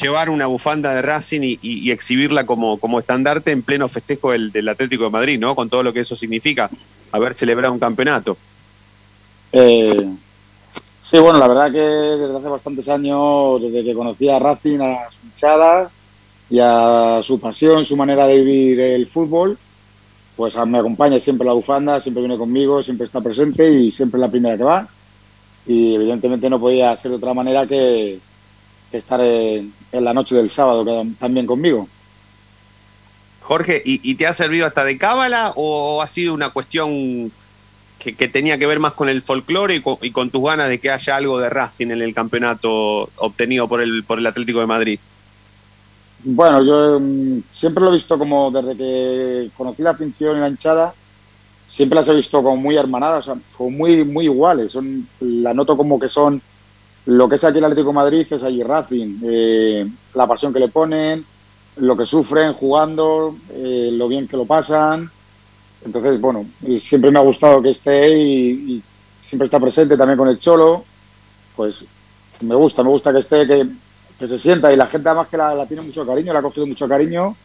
[0.00, 4.32] llevar una bufanda de Racing y, y- y exhibirla como, como estandarte en pleno festejo
[4.32, 5.54] del, del Atlético de Madrid, ¿no?
[5.54, 6.70] Con todo lo que eso significa,
[7.12, 8.36] haber celebrado un campeonato.
[9.52, 10.08] Eh,
[11.02, 15.10] sí, bueno, la verdad que desde hace bastantes años, desde que conocí a Racing, a
[15.10, 15.90] su hinchada
[16.50, 19.58] y a su pasión, su manera de vivir el fútbol,
[20.36, 24.22] pues me acompaña siempre la bufanda, siempre viene conmigo, siempre está presente y siempre es
[24.22, 24.88] la primera que va.
[25.66, 28.18] Y evidentemente no podía ser de otra manera que,
[28.90, 30.84] que estar en, en la noche del sábado
[31.18, 31.88] también conmigo.
[33.40, 37.30] Jorge, ¿y, y te ha servido hasta de cábala o ha sido una cuestión
[37.98, 40.68] que, que tenía que ver más con el folclore y con, y con tus ganas
[40.68, 44.60] de que haya algo de Racing en el campeonato obtenido por el, por el Atlético
[44.60, 44.98] de Madrid?
[46.24, 50.48] Bueno, yo mm, siempre lo he visto como desde que conocí la afición y la
[50.48, 50.94] hinchada,
[51.68, 54.72] siempre las he visto como muy hermanadas, o sea, como muy, muy iguales.
[54.72, 56.40] Son, la noto como que son
[57.06, 59.18] lo que es aquí el Atlético Madrid, es allí Racing.
[59.24, 61.24] Eh, la pasión que le ponen,
[61.76, 65.10] lo que sufren jugando, eh, lo bien que lo pasan.
[65.84, 66.46] Entonces, bueno,
[66.78, 68.82] siempre me ha gustado que esté y, y
[69.20, 70.84] siempre está presente también con el Cholo.
[71.56, 71.84] Pues
[72.40, 73.66] me gusta, me gusta que esté, que,
[74.18, 76.42] que se sienta y la gente además que la, la tiene mucho cariño, la ha
[76.42, 77.36] cogido mucho cariño,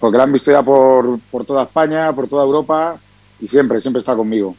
[0.00, 2.98] porque la han visto ya por, por toda España, por toda Europa
[3.40, 4.54] y siempre, siempre está conmigo.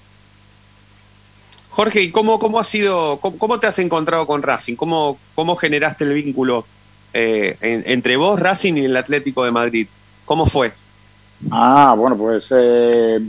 [1.69, 4.75] Jorge, ¿y cómo, cómo ha sido, cómo, cómo te has encontrado con Racing?
[4.75, 6.65] ¿Cómo, cómo generaste el vínculo
[7.13, 9.87] eh, en- entre vos, Racing y el Atlético de Madrid?
[10.25, 10.73] ¿Cómo fue?
[11.51, 13.19] Ah, bueno, pues eh,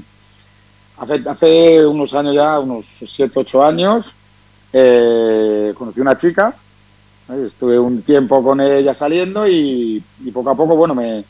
[0.98, 4.14] hace, hace unos años ya, unos 7, 8 años,
[4.72, 6.54] eh, conocí una chica,
[7.30, 7.44] ¿eh?
[7.46, 11.24] estuve un tiempo con ella saliendo y, y poco a poco, bueno, me,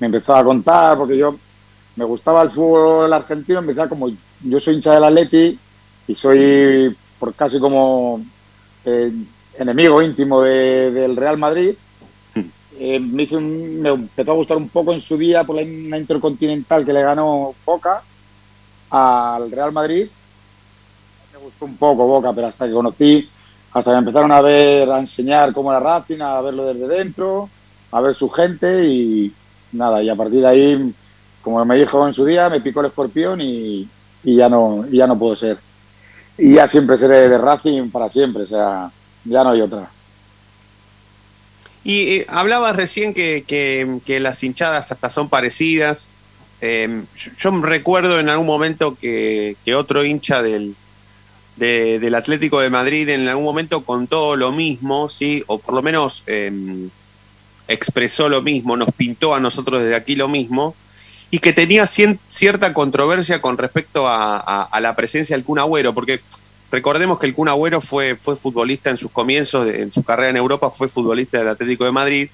[0.00, 1.36] me empezó a contar, porque yo
[1.96, 4.08] me gustaba el fútbol argentino, empecé como
[4.40, 5.58] yo soy hincha del Atleti
[6.06, 8.24] y soy por casi como
[8.84, 9.12] eh,
[9.58, 11.76] enemigo íntimo de- del Real Madrid.
[12.70, 15.62] Eh, me, hizo un- me empezó a gustar un poco en su día por la
[15.62, 18.02] una intercontinental que le ganó Boca
[18.90, 20.10] al Real Madrid.
[21.32, 23.28] Me gustó un poco Boca, pero hasta que conocí,
[23.70, 27.54] hasta que me empezaron a ver, a enseñar cómo era Racing, a verlo desde dentro,
[27.90, 29.38] a ver su gente y
[29.72, 30.94] nada, y a partir de ahí,
[31.42, 33.88] como me dijo en su día, me picó el escorpión y,
[34.24, 35.58] ya no, ya no puedo ser.
[36.38, 38.90] Y ya siempre seré de Racing para siempre, o sea,
[39.24, 39.90] ya no hay otra.
[41.84, 46.08] Y eh, hablabas recién que, que- las hinchadas hasta son parecidas.
[46.60, 47.02] Eh,
[47.38, 50.76] yo, recuerdo en algún momento que, que otro hincha del,
[51.56, 55.42] de- del Atlético de Madrid en algún momento contó lo mismo, ¿sí?
[55.48, 56.52] o por lo menos eh,
[57.68, 60.74] expresó lo mismo, nos pintó a nosotros desde aquí lo mismo,
[61.32, 65.60] y que tenía cierta controversia con respecto a, la presencia del Kun
[65.94, 66.20] porque
[66.70, 67.48] recordemos que el Kun
[67.80, 71.86] fue, fue futbolista en sus comienzos, en su carrera en Europa, fue futbolista del Atlético
[71.86, 72.28] de Madrid,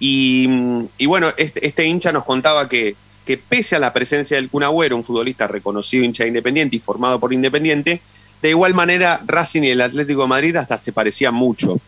[0.00, 4.64] y, bueno, este, este hincha nos contaba que, que pese a la presencia del Kun
[4.64, 8.02] un futbolista reconocido hincha de Independiente y formado por Independiente,
[8.42, 11.78] de igual manera Racing y el Atlético de Madrid hasta se parecían mucho.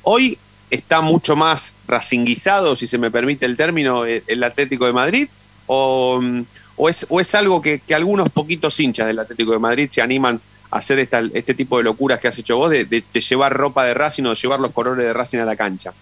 [0.00, 0.38] Hoy
[0.70, 5.28] está mucho más racinguizado, si se me permite el término, el Atlético de Madrid,
[5.68, 10.40] o, es, o es algo que, algunos poquitos hinchas del Atlético de Madrid se animan
[10.70, 12.84] a hacer este tipo de locuras que has hecho vos, de,
[13.28, 15.92] llevar ropa de Racing o de llevar los colores de Racing a la cancha.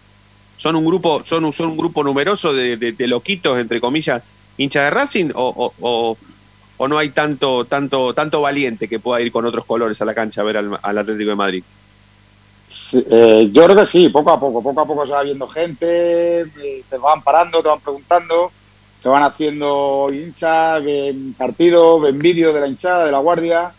[0.56, 4.22] ¿Son un grupo, son, un- son un grupo numeroso de, de- loquitos, entre comillas,
[4.56, 6.18] hinchas de Racing, o, o-
[6.88, 10.42] no hay tanto, tanto, tanto valiente que pueda ir con otros colores a la cancha
[10.42, 11.64] a ver al, Atlético de Madrid?
[13.10, 16.40] Eh, yo creo que sí, poco a poco, poco a poco se va viendo gente,
[16.42, 18.50] eh, te van parando, te van preguntando,
[19.06, 23.70] se van haciendo hinchas, ven partidos, ven de la hinchada, de la guardia,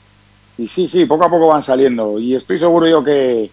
[0.57, 2.17] y sí, sí, poco a poco van saliendo.
[2.17, 3.51] Y estoy seguro yo que,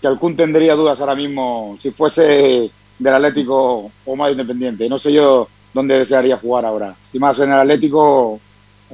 [0.00, 4.88] que Alcún tendría dudas ahora mismo si fuese del Atlético o más independiente.
[4.88, 8.40] No sé yo dónde desearía jugar ahora, si más en el Atlético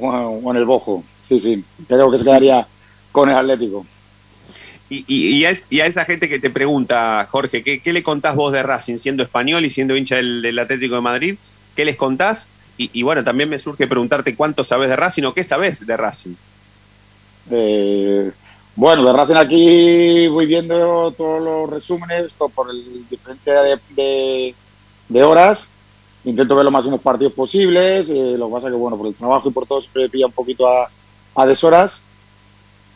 [0.00, 1.04] o, en el Bojo.
[1.22, 2.66] Sí, sí, creo que se quedaría
[3.12, 3.84] con el Atlético.
[4.88, 8.34] Y, a, es- y a esa gente que te pregunta, Jorge, ¿qué, qué le contás
[8.34, 11.34] vos de Racing, siendo español y siendo hincha del, del Atlético de Madrid?
[11.78, 12.48] ¿Qué les contás?
[12.76, 15.96] Y, y bueno, también me surge preguntarte cuánto sabes de Racing o qué sabes de
[15.96, 16.34] Racing.
[17.52, 18.32] Eh,
[18.74, 24.54] bueno, de Racing aquí voy viendo todos los resúmenes todo por el diferencia de, de-
[25.08, 25.68] de horas.
[26.24, 28.10] Intento ver los máximos partidos posibles.
[28.10, 30.32] eh, lo que pasa que, bueno, por el trabajo y por todo siempre pilla un
[30.32, 30.90] poquito a,
[31.36, 32.00] a deshoras.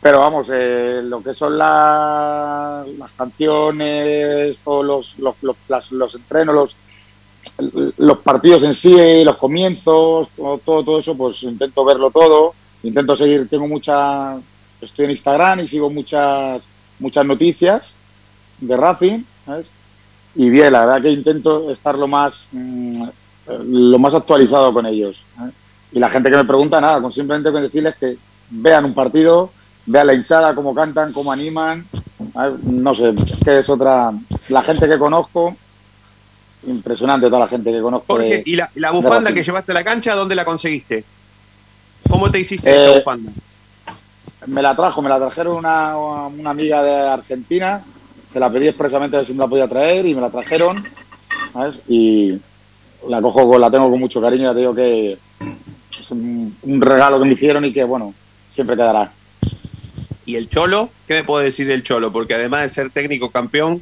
[0.01, 6.15] Pero vamos, eh, lo que son la- las canciones, todos los, los, los, las- los
[6.15, 6.75] entrenos, los,
[7.97, 12.53] los partidos en sí, los comienzos, todo, todo, todo eso, pues intento verlo todo.
[12.83, 14.37] Intento seguir, tengo mucha,
[14.81, 16.63] estoy en Instagram y sigo muchas,
[16.99, 17.93] muchas noticias
[18.59, 19.69] de Racing, ¿sabes?
[20.35, 23.03] Y bien, la verdad que intento estar lo más, mm,
[23.69, 25.23] lo más actualizado con ellos.
[25.39, 25.51] ¿eh?
[25.93, 28.17] Y la gente que me pregunta, nada, con simplemente con decirles que
[28.49, 29.51] vean un partido,
[29.85, 31.85] vean la hinchada, cómo cantan, cómo animan.
[32.33, 32.63] ¿sabes?
[32.63, 34.11] No sé, es que es otra.
[34.49, 35.55] La gente que conozco,
[36.67, 38.17] impresionante toda la gente que conozco.
[38.17, 41.03] de- ¿y la, bufanda que llevaste a la cancha, dónde la conseguiste?
[42.09, 43.31] ¿Cómo te hiciste Eh, esta bufanda?
[44.47, 47.81] Me la trajo, me la trajeron una, una amiga de Argentina,
[48.31, 50.85] se la pedí expresamente a ver si me la podía traer y me la trajeron,
[51.53, 51.79] ¿sabes?
[51.87, 52.37] Y
[53.07, 55.17] la cojo, con- la tengo con mucho cariño, ya te digo que
[55.99, 58.13] es un, un regalo que me hicieron y que, bueno,
[58.51, 59.11] siempre quedará.
[60.25, 60.89] ¿Y el Cholo?
[61.07, 62.11] ¿Qué me puede decir el Cholo?
[62.11, 63.79] Porque además de ser técnico campeón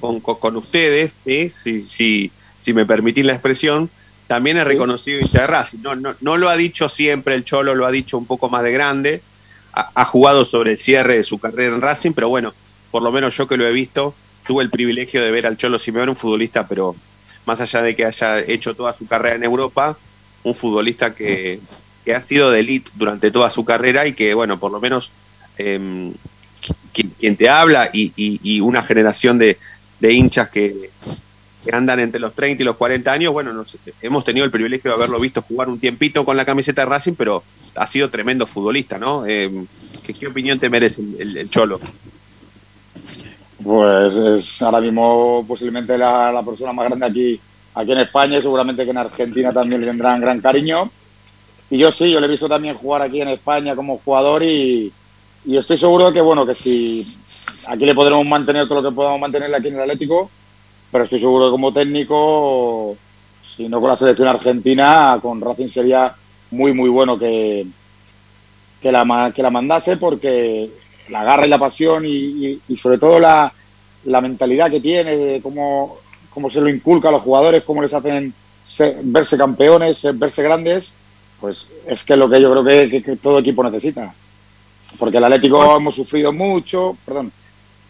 [0.00, 3.92] con, con- con ustedes, si, si, si me permitís la expresión,
[4.26, 5.80] también es reconocido hincha de Racing.
[5.82, 8.62] No, no, no lo ha dicho siempre el Cholo, lo ha dicho un poco más
[8.62, 9.24] de grande.
[9.72, 12.54] Ha, ha jugado sobre el cierre de su carrera en Racing, pero bueno,
[12.90, 15.78] por lo menos yo que lo he visto, tuve el privilegio de ver al Cholo
[15.78, 17.00] Simeone, un futbolista, pero
[17.44, 20.00] más allá de que haya hecho toda su carrera en Europa,
[20.42, 21.60] un futbolista que,
[22.04, 25.16] que ha sido de elite durante toda su carrera y que, bueno, por lo menos
[25.56, 26.12] eh,
[26.92, 29.58] quien, quien te habla y, y- y una generación de,
[30.00, 30.90] de hinchas que,
[31.64, 34.90] que andan entre los 30 y los 40 años, bueno, nos- hemos tenido el privilegio
[34.90, 37.42] de haberlo visto jugar un tiempito con la camiseta de Racing, pero
[37.74, 39.26] ha sido tremendo futbolista, ¿no?
[39.26, 39.50] Eh,
[40.18, 41.78] ¿qué, opinión te merece el, el- Cholo?
[43.62, 47.40] Pues es ahora mismo posiblemente la, la persona más grande aquí,
[47.74, 50.90] aquí en España y seguramente que en Argentina también le tendrán gran cariño.
[51.68, 54.92] Y yo sí, yo le he visto también jugar aquí en España como jugador y,
[55.44, 57.06] y estoy seguro de que, bueno, que si
[57.68, 60.30] aquí le podremos mantener todo lo que podamos mantenerle aquí en el Atlético,
[60.92, 62.96] pero estoy seguro que como técnico,
[63.42, 66.14] si no con la selección argentina, con Racing sería
[66.50, 67.66] muy, muy bueno que,
[68.82, 70.70] que, la, que la mandase porque
[71.08, 73.52] la garra y la pasión y, sobre todo la,
[74.04, 75.96] la mentalidad que tiene, de cómo,
[76.30, 78.32] cómo se lo inculca a los jugadores, cómo les hacen
[78.66, 80.92] se- verse campeones, se- verse grandes,
[81.40, 84.14] pues es que es lo que yo creo que todo equipo necesita.
[84.98, 87.32] Porque el Atlético hemos sufrido mucho, perdón,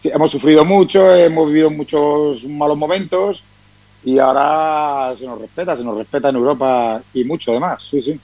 [0.03, 3.43] hemos sufrido mucho, hemos vivido muchos malos momentos
[4.03, 8.19] y ahora se nos respeta, se nos respeta en Europa y mucho además, sí, sí.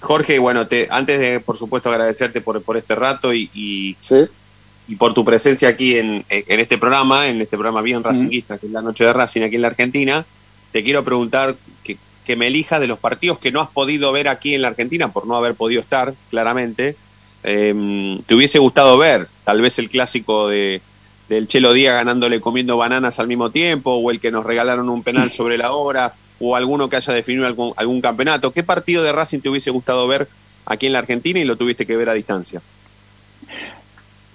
[0.00, 4.24] Jorge, bueno, te, antes de, por supuesto, agradecerte por, por este rato y, y, Sí.
[4.88, 8.66] y por tu presencia aquí en, en este programa, en este programa bien racinguista, que
[8.66, 10.24] es la noche de Racing aquí en la Argentina,
[10.72, 14.28] te quiero preguntar que, que me elijas de los partidos que no has podido ver
[14.28, 16.96] aquí en la Argentina, por no haber podido estar, claramente.
[17.44, 20.82] Eh, ¿Te hubiese gustado ver tal vez el clásico de,
[21.28, 25.02] del Chelo Díaz ganándole comiendo bananas al mismo tiempo, o el que nos regalaron un
[25.02, 28.52] penal sobre la hora, o alguno que haya definido algún, algún campeonato?
[28.52, 30.28] ¿Qué partido de Racing te hubiese gustado ver
[30.66, 32.60] aquí en la Argentina y lo tuviste que ver a distancia?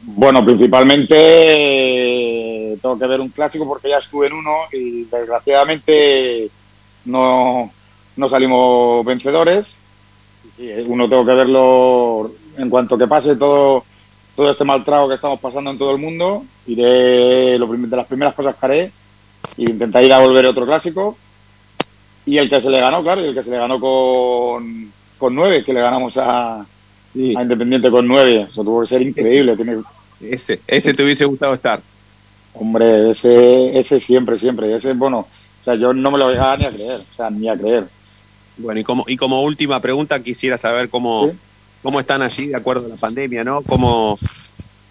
[0.03, 6.49] Bueno, principalmente eh, tengo que ver un clásico porque ya estuve en uno y desgraciadamente
[7.06, 7.72] no,
[8.16, 9.76] no salimos vencedores.
[10.56, 13.84] Sí, uno tengo que verlo en cuanto que pase todo,
[14.36, 16.43] todo este mal trago que estamos pasando en todo el mundo.
[16.68, 18.91] Iré, lo de las primeras cosas que haré,
[19.58, 21.18] y intentar ir a volver otro clásico.
[22.26, 25.36] Y el que se le ganó, claro, y el que se le ganó con, con
[25.36, 26.66] nueve, que le ganamos a, a
[27.14, 28.47] Independiente con nueve.
[28.51, 29.56] Eso tuvo que ser increíble.
[29.56, 29.78] Tiene,
[30.22, 31.82] Ese, ese te hubiese gustado estar.
[32.53, 34.74] Hombre, ese, ese siempre, siempre.
[34.76, 37.30] Ese, bueno, o sea, yo no me lo voy a ni a creer, o sea,
[37.30, 37.86] ni a creer.
[38.58, 41.32] Bueno, y como, y como última pregunta, quisiera saber cómo,
[41.86, 43.61] cómo están allí de acuerdo a la pandemia, ¿no?
[43.61, 44.17] ¿Cómo,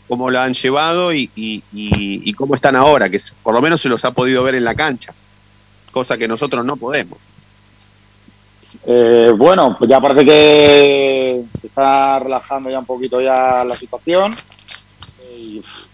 [0.07, 3.11] cómo la han llevado y, y, y- y cómo están ahora?
[3.11, 5.13] Que por lo menos se los ha podido ver en la cancha,
[5.91, 7.19] cosa que nosotros no podemos.
[8.87, 14.35] Eh, bueno, pues ya parece que se está relajando ya un poquito ya la situación.
[15.37, 15.87] Y, pff,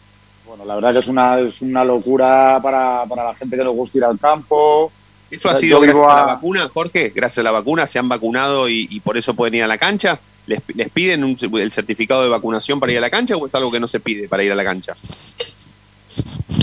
[0.47, 3.75] bueno, la verdad que es una, es una locura para, para la gente que nos
[3.75, 4.93] gusta ir al campo.
[5.31, 7.11] ¿Eso ha sido gracias a la vacuna, Jorge?
[7.15, 9.79] ¿Gracias a la vacuna se han vacunado y, y por eso pueden ir a la
[9.79, 10.19] cancha?
[10.47, 13.71] ¿Les, les piden el certificado de vacunación para ir a la cancha o es algo
[13.71, 14.97] que no se pide para ir a la cancha?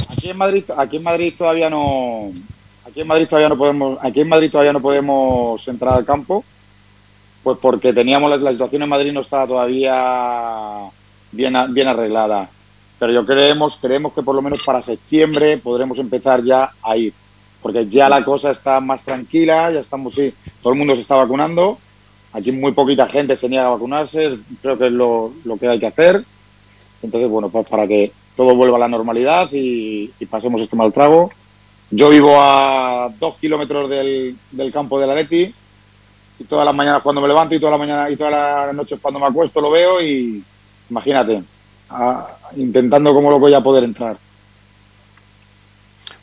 [0.09, 2.31] Aquí en Madrid, aquí en Madrid todavía no,
[2.85, 6.43] aquí en Madrid todavía no podemos, aquí en Madrid todavía no podemos entrar al campo,
[7.43, 10.89] pues porque teníamos la, la situación en Madrid no estaba todavía
[11.31, 12.49] bien, bien arreglada.
[12.99, 17.13] Pero yo creemos, creemos que por lo menos para septiembre podremos empezar ya a ir,
[17.61, 21.15] porque ya la cosa está más tranquila, ya estamos, sí, todo el mundo se está
[21.15, 21.77] vacunando,
[22.37, 25.79] aquí muy poquita gente se niega a vacunarse, creo que es lo, lo que hay
[25.79, 26.23] que hacer.
[27.01, 30.93] Entonces, bueno, pues para que todo vuelva a la normalidad y, y pasemos este mal
[30.93, 31.31] trago.
[31.89, 35.53] Yo vivo a dos kilómetros del, del campo del Atleti
[36.39, 38.99] y todas las mañanas cuando me levanto y todas las mañanas y todas las noches
[39.01, 40.43] cuando me acuesto lo veo y
[40.89, 41.41] imagínate,
[41.89, 42.27] a-
[42.57, 44.17] intentando como loco ya poder entrar.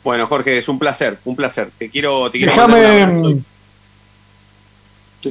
[0.03, 1.71] Bueno, Jorge, es un placer, un placer.
[1.77, 2.53] Te quiero, te quiero.
[2.53, 3.41] Déjame.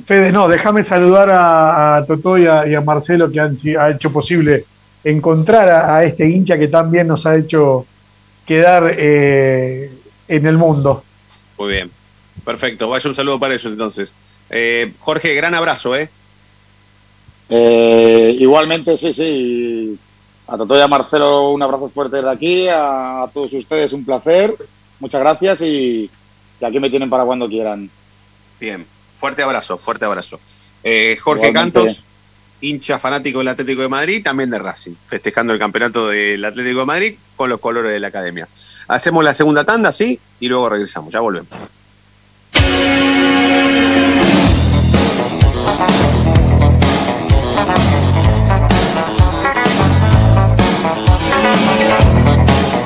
[0.00, 3.90] Fede, no, déjame saludar a, a Totó y a, y a Marcelo que han ha
[3.90, 4.64] hecho posible
[5.02, 7.86] encontrar a, a este hincha que también nos ha hecho
[8.46, 9.90] quedar eh,
[10.28, 11.04] en el mundo.
[11.58, 11.90] Muy bien.
[12.44, 12.88] Perfecto.
[12.88, 14.14] Vaya un saludo para ellos entonces.
[14.50, 16.08] Eh, Jorge, gran abrazo, ¿eh?
[17.48, 19.98] Eh, igualmente, sí, sí.
[20.46, 24.04] A Toto y a Marcelo un abrazo fuerte desde aquí, a, a todos ustedes un
[24.04, 24.54] placer,
[25.00, 26.10] muchas gracias y,
[26.60, 27.88] y aquí me tienen para cuando quieran.
[28.60, 28.84] Bien.
[29.24, 30.38] Fuerte abrazo, fuerte abrazo.
[30.82, 31.80] Eh, Jorge Igualmente.
[31.80, 32.02] Cantos,
[32.60, 36.84] hincha fanático del Atlético de Madrid, también de Racing, festejando el campeonato del Atlético de
[36.84, 38.46] Madrid con los colores de la academia.
[38.86, 41.10] Hacemos la segunda tanda, sí, y luego regresamos.
[41.10, 41.48] Ya volvemos.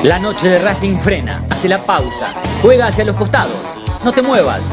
[0.04, 2.32] La noche de Racing frena, hace la pausa,
[2.62, 3.58] juega hacia los costados.
[4.04, 4.72] No te muevas,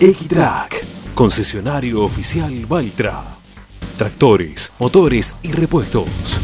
[0.00, 0.86] Equitrack,
[1.16, 3.24] concesionario oficial Valtra.
[3.96, 6.40] Tractores, motores y repuestos.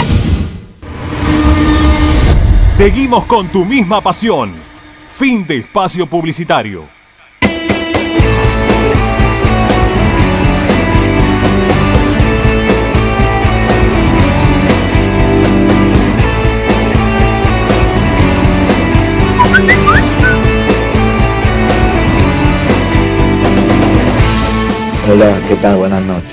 [2.68, 4.61] Seguimos con tu misma pasión.
[5.22, 6.82] Fin de espacio publicitario.
[25.08, 25.76] Hola, ¿qué tal?
[25.76, 26.24] Buenas noches.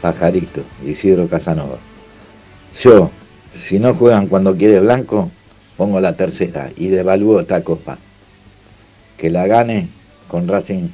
[0.00, 1.78] Pajarito, Isidro Casanova.
[2.80, 3.10] Yo,
[3.58, 5.28] si no juegan cuando quiere Blanco,
[5.76, 7.98] pongo la tercera y devalúo esta copa.
[9.16, 9.88] Que la gane
[10.28, 10.88] con Racing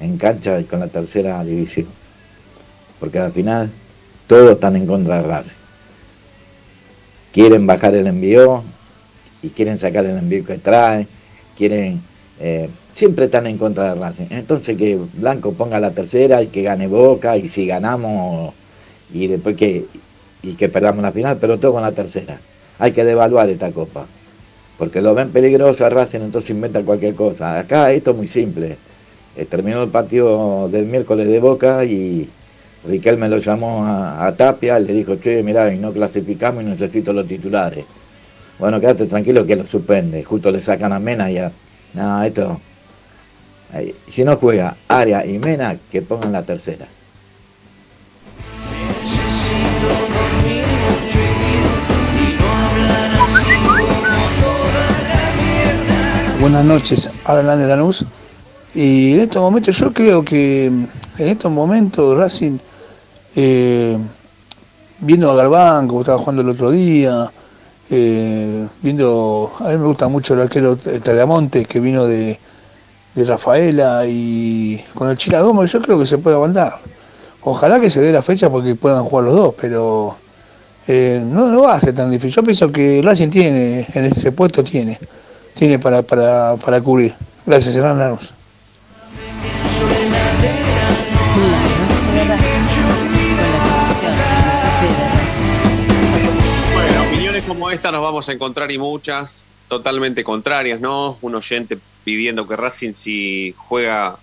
[0.00, 1.86] en cancha y con la tercera división.
[2.98, 3.70] Porque al final
[4.26, 5.56] todos están en contra de Racing.
[7.32, 8.62] Quieren bajar el envío
[9.42, 11.06] y quieren sacar el envío que trae,
[11.56, 12.02] quieren
[12.40, 14.26] eh, siempre están en contra de Racing.
[14.30, 18.54] Entonces que Blanco ponga la tercera y que gane Boca y si ganamos
[19.12, 19.86] y después que
[20.42, 22.40] y que perdamos la final, pero todo con la tercera.
[22.82, 24.06] Hay que devaluar esta copa.
[24.76, 27.60] Porque lo ven peligroso a Racing, entonces inventan cualquier cosa.
[27.60, 28.76] Acá esto es muy simple.
[29.36, 32.28] Eh, terminó el partido del miércoles de Boca y
[32.84, 37.12] Riquelme lo llamó a, Tapia y le dijo, che, mirá, y no clasificamos y necesito
[37.12, 37.84] los titulares.
[38.58, 40.24] Bueno, quédate tranquilo que lo suspende.
[40.24, 41.52] Justo le sacan a Mena y a...
[41.94, 42.60] No, esto...
[43.72, 43.94] Ahí.
[44.08, 46.88] Si no juega Aria y Mena, que pongan la tercera.
[56.42, 58.04] Buenas noches, Alan de Lanús.
[58.74, 62.58] Y en estos momentos, yo creo que en estos momentos Racing,
[63.36, 63.96] eh,
[64.98, 67.30] viendo a Garbán, como estaba jugando el otro día,
[67.88, 72.36] eh, viendo, a mí me gusta mucho el arquero Talamontes que vino de,
[73.14, 76.80] de Rafaela y con el Chila Gómez, yo creo que se puede aguantar.
[77.42, 80.16] Ojalá que se dé la fecha porque puedan jugar los dos, pero
[80.88, 82.34] eh, no, no va a ser tan difícil.
[82.34, 84.98] Yo pienso que Racing tiene, en ese puesto tiene,
[85.54, 87.14] tiene para, para, para cubrir.
[87.46, 88.32] Gracias, Hernán Lanús.
[96.74, 101.18] Bueno, opiniones como esta nos vamos a encontrar y muchas totalmente contrarias, ¿no?
[101.22, 104.18] Un oyente pidiendo que Racing si juega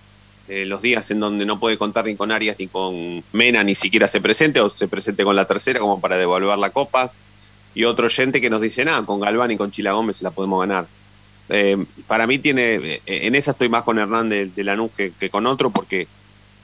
[0.48, 3.74] eh, los días en donde no puede contar ni con Arias ni con Mena, ni
[3.74, 7.12] siquiera se presente o se presente con la tercera como para devolver la copa.
[7.74, 10.32] y otro oyente que nos dice, nada, con Galván y con Chila Gómez se la
[10.32, 10.86] podemos ganar.
[11.50, 15.30] Eh, para mí tiene, eh, en esa estoy más con Hernán de, de Lanús que,
[15.30, 16.06] con otro, porque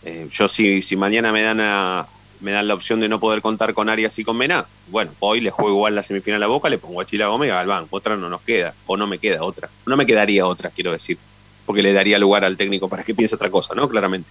[0.05, 2.07] eh, yo si, si mañana me dan a,
[2.41, 5.41] me dan la opción de no poder contar con Arias y con Mena, bueno, hoy
[5.41, 7.87] le juego igual la semifinal a Boca, le pongo a Chila Gómez y a Galván,
[7.91, 11.19] otra no nos queda, o no me queda otra, no me quedaría otra, quiero decir,
[11.65, 13.89] porque le daría lugar al técnico para que piense otra cosa, ¿no?
[13.89, 14.31] Claramente.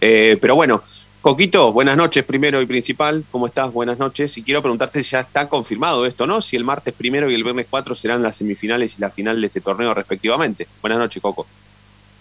[0.00, 0.82] Eh, pero bueno,
[1.26, 3.72] Coquito, buenas noches primero y principal, ¿cómo estás?
[3.72, 4.38] Buenas noches.
[4.38, 6.40] Y quiero preguntarte si ya está confirmado esto, ¿no?
[6.40, 9.48] Si el martes primero y el viernes 4 serán las semifinales y la final de
[9.48, 10.68] este torneo respectivamente.
[10.80, 11.44] Buenas noches, Coco.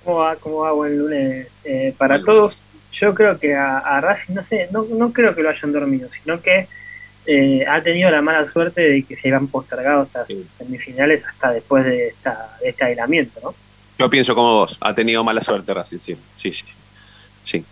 [0.04, 0.36] ¿Cómo va?
[0.38, 0.72] ¿Cómo va?
[0.72, 2.56] Buen lunes eh, para todos.
[2.94, 6.10] Yo creo que a, a Racing, no sé, no, no creo que lo hayan dormido,
[6.24, 6.68] sino que
[7.28, 10.28] eh, ha tenido la mala suerte de que se hayan postergado estas
[10.58, 13.54] semifinales hasta después de, esta, de este aislamiento, ¿no?
[14.00, 16.66] Yo pienso como vos, ha tenido mala suerte Racing, sí, sí, sí.
[17.44, 17.64] Sí,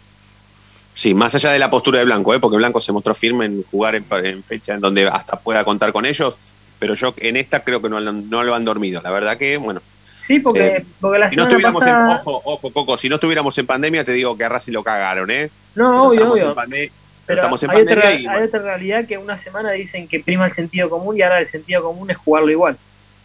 [0.93, 2.39] sí más allá de la postura de Blanco, ¿eh?
[2.39, 5.91] porque Blanco se mostró firme en jugar en, en fecha en donde hasta pueda contar
[5.91, 6.35] con ellos,
[6.79, 9.01] pero yo en esta creo que no, no lo han dormido.
[9.01, 9.81] La verdad que, bueno,
[10.27, 13.57] Sí, porque, Eh, porque la si no estuviéramos en, ojo, ojo, Coco, si no estuviéramos
[13.57, 15.49] en pandemia, te digo que a Racing lo cagaron, ¿eh?
[15.75, 16.75] No, obvio, estamos obvio.
[16.75, 16.91] en
[17.25, 20.21] Pero estamos en hay, otra, pandemia y, hay otra realidad que una semana dicen que
[20.21, 22.77] prima el sentido común y ahora el sentido común es jugarlo igual.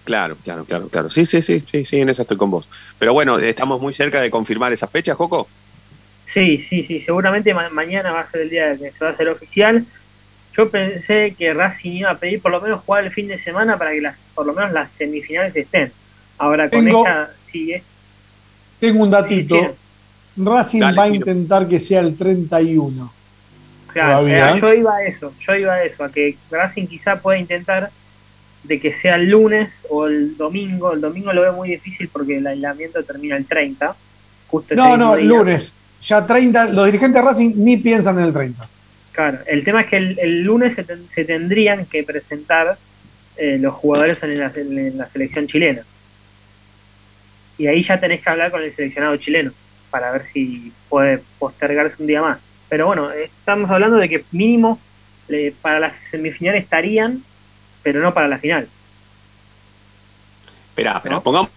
[0.05, 1.11] Claro, claro, claro, claro.
[1.11, 2.67] Sí, sí, sí, sí, sí, en esa estoy con vos.
[2.99, 5.47] Pero bueno, estamos muy cerca de confirmar esas fechas, Coco.
[6.33, 9.13] Sí, sí, sí, seguramente ma- mañana va a ser el día que se va a
[9.15, 9.85] hacer oficial.
[10.57, 13.79] Yo pensé que Racing iba a pedir por lo menos jugar el fin de semana
[13.79, 15.93] para que las, por lo menos las semifinales estén.
[16.37, 17.83] Ahora con Tengo- esta sigue.
[18.81, 19.57] Tengo un datito.
[19.57, 19.67] Sí,
[20.45, 21.17] Racing Dale, va a Chino.
[21.17, 23.13] intentar que sea el 31.
[23.93, 27.39] Claro, eh, yo iba a eso, yo iba a eso, a que Racing quizá pueda
[27.39, 27.91] intentar
[28.65, 30.93] de que sea el lunes o el domingo.
[30.93, 33.97] El domingo lo veo muy difícil porque el aislamiento termina el 30.
[34.49, 35.25] Justo ese No, no, día.
[35.25, 35.73] lunes.
[36.03, 38.67] Ya 30, los dirigentes de Racing ni piensan en el 30.
[39.13, 42.79] Claro, el tema es que el, el lunes se, ten- se tendrían que presentar
[43.37, 45.83] eh, los jugadores en la, en la selección chilena.
[47.59, 49.51] Y ahí ya tenés que hablar con el seleccionado chileno
[49.91, 52.39] para ver si puede postergarse un día más.
[52.69, 54.79] Pero bueno, estamos hablando de que mínimo
[55.29, 57.23] eh, para las semifinales estarían,
[57.83, 58.69] pero no para la final.
[60.71, 61.51] Espera, espera, pongamos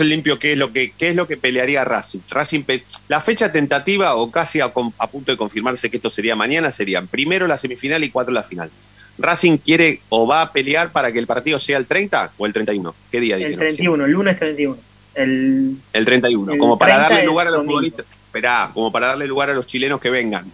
[0.00, 2.20] en limpio qué es lo que qué es lo que pelearía Racing.
[2.30, 2.62] Racing
[3.08, 4.66] la fecha tentativa o casi a,
[4.98, 8.42] a punto de confirmarse que esto sería mañana serían primero la semifinal y cuatro la
[8.42, 8.70] final.
[9.18, 12.52] Racing quiere o va a pelear para que el partido sea el 30 o el
[12.52, 12.94] 31.
[13.10, 13.58] ¿Qué día El dijeron?
[13.60, 14.78] 31, el lunes 31.
[15.14, 17.72] El, El 31, El como para 30 darle lugar a los domingo.
[17.78, 18.06] futbolistas.
[18.26, 20.44] Esperá, como para darle lugar a los chilenos que vengan.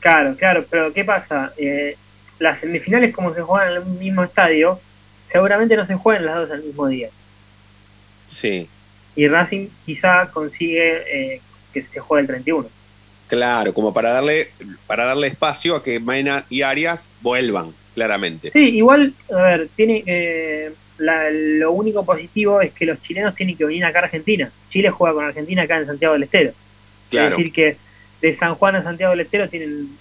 [0.00, 1.52] Claro, claro, pero ¿qué pasa?
[1.56, 1.96] Eh,
[2.38, 4.80] las semifinales como se juegan en el mismo estadio,
[5.30, 7.08] seguramente no se juegan las dos al mismo día.
[8.28, 8.68] Sí,
[9.14, 11.40] Y Racing quizá consigue eh,
[11.72, 12.68] que se juegue el 31.
[13.28, 14.48] claro, como para darle
[14.86, 18.50] para darle espacio a que Mena y Arias vuelvan, claramente.
[18.52, 23.56] Sí, igual, a ver, tiene eh, la- lo único positivo es que los chilenos tienen
[23.56, 24.50] que venir acá a Argentina.
[24.70, 26.52] Chile juega con Argentina acá en Santiago del Estero.
[27.10, 27.36] Claro.
[27.36, 27.76] Es decir, que
[28.20, 29.96] de San Juan a Santiago del Estero tienen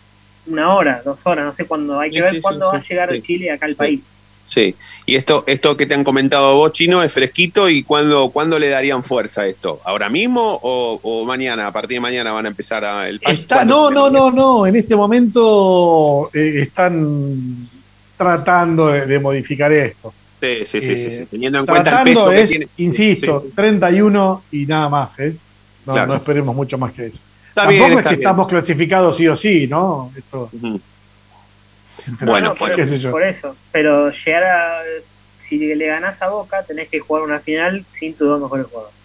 [0.48, 2.00] una hora, dos horas, no sé cuándo.
[2.00, 3.22] Hay que Sí, ver sí, cuándo sí, va a llegar.
[3.22, 4.02] Chile acá al país.
[4.48, 4.76] Sí,
[5.08, 8.70] y esto, esto que te han comentado vos, Chino, es fresquito y ¿cuándo, ¿cuándo le
[8.70, 9.82] darían fuerza a esto?
[9.84, 11.68] ¿Ahora mismo o, o mañana?
[11.68, 13.20] A partir de mañana van a empezar a, el
[13.66, 14.68] no, no, no, no.
[14.68, 17.68] En este momento eh, están
[18.18, 20.14] tratando de, de modificar esto.
[20.42, 22.68] Sí, sí, sí, sí, Eh, sí, teniendo en cuenta el peso que es, tiene.
[22.78, 23.54] insisto, Sí, sí.
[23.56, 25.36] 31 y nada más, ¿eh?
[25.86, 26.08] No, Claro.
[26.08, 27.18] no esperemos mucho más que eso.
[27.50, 28.20] Está Tampoco bien, es que bien.
[28.22, 30.12] estamos clasificados sí o sí, ¿no?
[30.16, 30.50] Esto,
[32.22, 32.56] Bueno, No, bueno.
[32.60, 33.12] pero- qué sé yo.
[33.12, 33.56] por eso.
[33.72, 34.82] Pero llegar a.
[35.50, 38.96] Si le ganás a Boca, tenés que jugar una final sin tus dos mejores jugadores.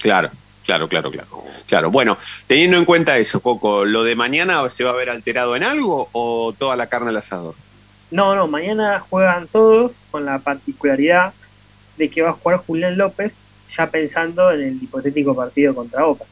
[0.00, 0.30] Claro,
[0.64, 1.28] claro, claro, claro.
[1.66, 5.54] Claro, bueno, teniendo en cuenta eso, Coco, ¿lo de mañana se va a ver alterado
[5.54, 7.54] en algo o toda la carne al asador?
[8.10, 11.34] No, no, mañana juegan todos con la particularidad
[11.98, 13.32] de que va a jugar Julián López,
[13.76, 16.24] ya pensando en el hipotético partido contra Boca.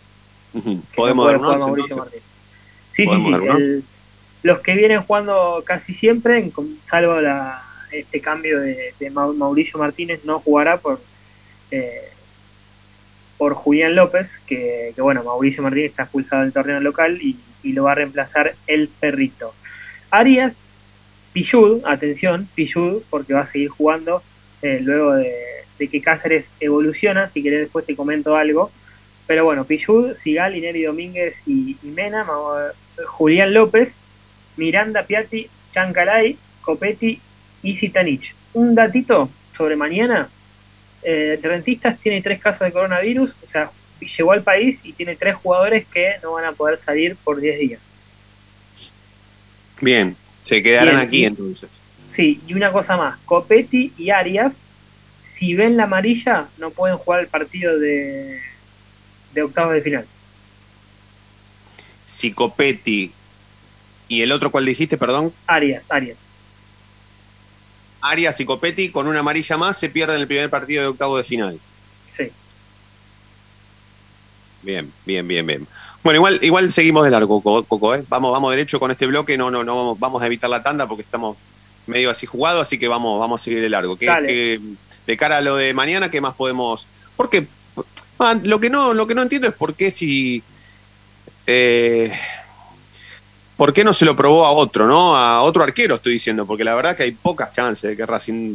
[0.97, 2.07] ¿Podemos no.
[2.07, 2.23] Sí,
[2.95, 3.62] sí, ¿Podemos sí.
[3.62, 3.85] el-
[4.43, 6.51] los que vienen jugando casi siempre,
[6.88, 7.62] salvo la,
[7.93, 11.01] este cambio de, de Mau- Mauricio Martínez, no jugará por
[11.70, 12.11] eh,
[13.41, 17.38] por Julián López, que, que, bueno, Mauricio Martínez está expulsado del torneo local y,
[17.72, 19.55] lo va a reemplazar el perrito.
[20.11, 20.55] Arias,
[21.32, 24.22] Pillud, atención, Pillud, porque va a seguir jugando
[24.61, 25.34] eh, luego de,
[25.78, 28.70] que Cáceres evoluciona, si querés después te comento algo.
[29.26, 32.26] Pero bueno, Pillud, Sigal, Ineri Domínguez y, y Mena,
[33.07, 33.93] Julián López,
[34.61, 37.19] Miranda Piatti, Chancalay, Copetti
[37.63, 38.35] y Zitanich.
[38.53, 40.29] Un datito sobre mañana.
[41.03, 45.35] Eh, Rentistas tiene tres casos de coronavirus, o sea, llegó al país y tiene tres
[45.37, 47.81] jugadores que no van a poder salir por 10 días.
[49.81, 51.71] Bien, se quedarán Bien, aquí entonces.
[51.71, 51.77] Sí,
[52.17, 54.53] Sí, y una cosa más, Copetti y Arias,
[55.39, 58.41] si ven la amarilla, no pueden jugar el partido de,
[59.33, 60.07] de octavos de final.
[62.05, 63.13] Si Copetti
[64.11, 65.33] y el otro, ¿cuál dijiste, perdón?
[65.47, 66.19] Arias, Arias.
[68.03, 71.23] Arias y Copetti con una amarilla más se pierden el primer partido de octavo de
[71.23, 71.61] final.
[72.17, 72.25] Sí.
[74.65, 75.67] Bien, bien, bien, bien.
[76.03, 78.03] Bueno, igual, igual seguimos de largo, Coco, ¿eh?
[78.09, 80.89] Vamos, vamos derecho con este bloque, no, no, no vamos, vamos a evitar la tanda
[80.89, 81.37] porque estamos
[81.87, 83.97] medio así jugados, así que vamos, vamos a seguir de largo.
[83.97, 84.61] ¿Qué-
[85.07, 86.85] de cara a lo de mañana, ¿qué más podemos?
[87.17, 87.47] Porque
[88.19, 90.43] ah, lo que no, lo que no entiendo es por qué si
[91.47, 92.13] eh,
[93.61, 95.15] ¿por qué no se lo probó a otro, no?
[95.15, 98.55] A otro arquero, estoy diciendo, porque la verdad que hay pocas chances de que Racing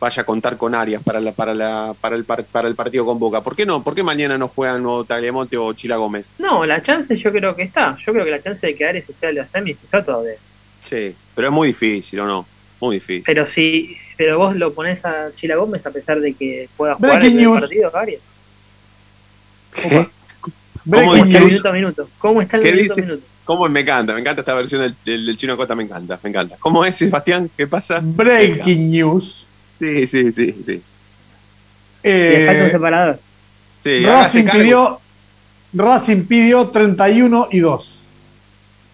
[0.00, 3.06] vaya a contar con Arias para la, para la, para el par- para el partido
[3.06, 3.42] con Boca.
[3.42, 3.84] ¿Por qué no?
[3.84, 6.30] ¿Por qué mañana no juegan o Tagliamonte o Chila Gómez?
[6.38, 7.96] No, la chance yo creo que está.
[8.04, 10.34] Yo creo que la chance de que Arias esté en la semis está todavía.
[10.82, 12.44] Sí, pero es muy difícil, ¿o no?
[12.80, 13.22] Muy difícil.
[13.24, 17.20] Pero si pero vos lo pones a Chila Gómez a pesar de que pueda jugar
[17.20, 17.60] Breaking el news.
[17.60, 18.20] partido, Arias.
[19.80, 20.08] ¿Cómo,
[20.90, 22.08] ¿Cómo está el minuto a minuto?
[22.18, 23.22] ¿Cómo está el qué minuto a minuto?
[23.50, 24.14] ¿Cómo me encanta?
[24.14, 26.54] Me encanta esta versión del, del, del chino Costa, me encanta, me encanta.
[26.60, 27.50] ¿Cómo es, Sebastián?
[27.56, 27.98] ¿Qué pasa?
[28.00, 29.44] Breaking news.
[29.80, 30.80] Sí, sí, sí, sí.
[32.04, 33.20] Eh, Le falta un separador.
[33.82, 35.00] Sí, Racing pidió,
[35.72, 37.98] Racing pidió 31 y 2.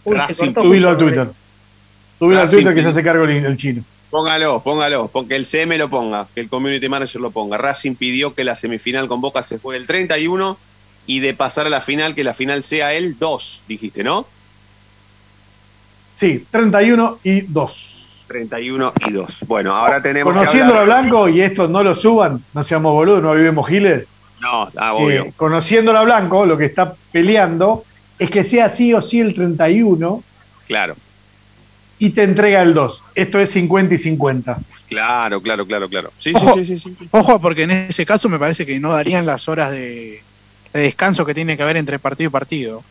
[0.04, 1.28] Uy, Racing, Subilo a Twitter.
[2.18, 3.84] Subilo a Twitter que se hace cargo el, el chino.
[4.08, 7.58] Póngalo, póngalo, porque el CM lo ponga, que el Community Manager lo ponga.
[7.58, 10.56] Racing pidió que la semifinal con Boca se juegue el 31
[11.06, 14.26] y de pasar a la final, que la final sea el 2, dijiste, ¿no?
[16.16, 17.82] Sí, 31 y 2.
[18.26, 19.38] 31 y 2.
[19.46, 23.22] Bueno, ahora tenemos que Conociéndolo a Blanco, y esto no lo suban, no seamos boludos,
[23.22, 24.06] no vivimos giles.
[24.40, 25.24] No, ah, obvio.
[25.24, 27.84] Eh, conociéndolo a Blanco, lo que está peleando
[28.18, 30.22] es que sea sí o sí el 31
[30.66, 30.96] Claro,
[31.98, 33.02] y te entrega el 2.
[33.14, 34.58] Esto es 50 y 50.
[34.88, 36.12] claro, claro, claro, claro.
[36.16, 37.08] Sí, Ojo, sí, sí, sí, sí.
[37.10, 40.22] ojo, porque en ese caso me parece que no darían las horas de,
[40.72, 42.82] de descanso que tiene que haber entre partido y partido.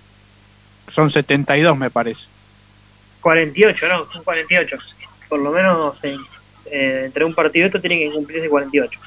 [0.87, 2.27] Son 72, me parece.
[3.25, 4.77] 48, no, son 48.
[5.27, 6.19] Por lo menos en-
[6.71, 8.99] eh, entre un partido y otro tienen que cumplirse 48.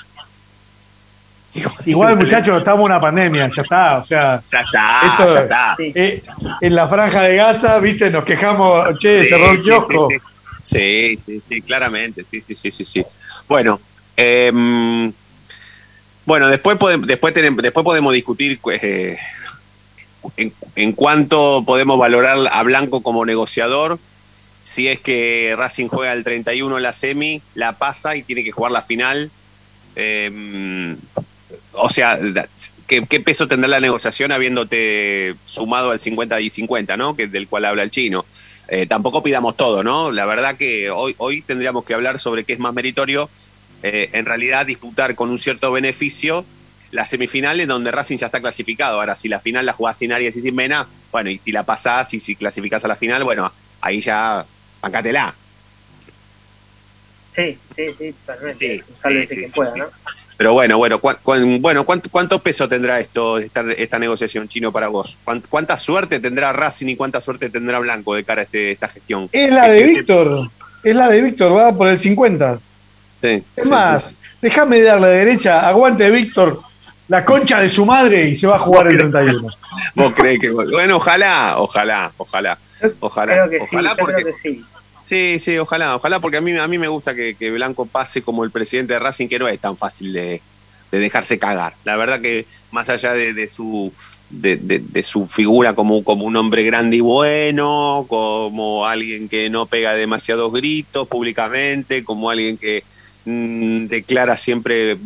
[1.87, 3.99] Igual, muchachos, estamos en una pandemia, ya está.
[3.99, 5.77] O sea, Ya está, esto, ya está.
[5.79, 6.21] eh,
[6.61, 10.09] en la franja de Gaza, viste, nos quejamos, che, Sí, cerró el sí, kiosco.
[10.11, 10.19] sí,
[10.65, 13.05] Sí, sí, sí, claramente, sí, sí, sí, sí, sí.
[13.49, 13.81] Bueno,
[14.17, 15.13] em,
[16.27, 19.17] bueno, después podemos, después tenemos, después podemos discutir eh,
[20.37, 23.99] en, en cuánto podemos valorar a Blanco como negociador,
[24.63, 28.53] si es que Racing juega el 31 en la semi, la pasa y tiene que
[28.53, 29.31] jugar la final.
[29.97, 30.97] em,
[31.73, 32.19] o sea,
[32.87, 37.17] ¿qué, qué peso tendrá la negociación habiéndote sumado al 50 y 50, ¿no?
[37.17, 38.27] Que del cual habla el chino.
[38.69, 40.13] Eh, tampoco pidamos todo, ¿no?
[40.13, 43.31] La verdad que hoy, hoy tendríamos que hablar sobre qué es más meritorio,
[43.83, 46.45] eh, en realidad disputar con un cierto beneficio
[46.91, 48.99] las semifinales donde Racing ya está clasificado.
[49.01, 52.13] Ahora, si la final la jugás sin Arias y sin Mena, bueno, y la pasás
[52.15, 54.45] y si clasificás a la final, bueno, ahí ya
[54.81, 55.35] bancátela.
[57.37, 58.85] Sí, sí, sí, totalmente.
[59.55, 59.85] Pueda, ¿no?
[60.37, 61.01] Pero bueno, bueno,
[61.61, 65.19] bueno ¿cuánto, cuánto peso tendrá esto, esta, esta negociación chino para vos?
[65.25, 68.89] ¿Cuán- ¿Cuánta suerte tendrá Racing y cuánta suerte tendrá Blanco de cara a este, esta
[68.89, 69.29] gestión?
[69.33, 70.51] Es la de Este- Víctor.
[70.85, 72.61] Es la de Víctor, va por el 50.
[73.21, 74.17] Sí, Es sí, más, sí.
[74.41, 76.57] déjame darle derecha, aguante Víctor,
[77.09, 79.49] la concha de su madre y se va a jugar el 31.
[79.95, 80.51] ¿Vos creés que.?
[80.51, 82.59] Bueno, ojalá, ojalá, ojalá.
[83.01, 84.23] Ojalá, Creo que ojalá sí, porque.
[84.23, 84.65] creo que sí.
[85.09, 88.21] Sí, sí, ojalá, ojalá, porque a mí, a mí me gusta que, que Blanco pase
[88.21, 90.43] como el presidente de Racing, que no es tan fácil de,
[90.93, 91.73] de dejarse cagar.
[91.85, 93.91] La verdad que más allá de, de su
[94.29, 99.49] de, de- de su figura como, como un hombre grande y bueno, como alguien que
[99.49, 102.85] no pega demasiados gritos públicamente, como alguien que
[103.29, 104.97] mm, declara siempre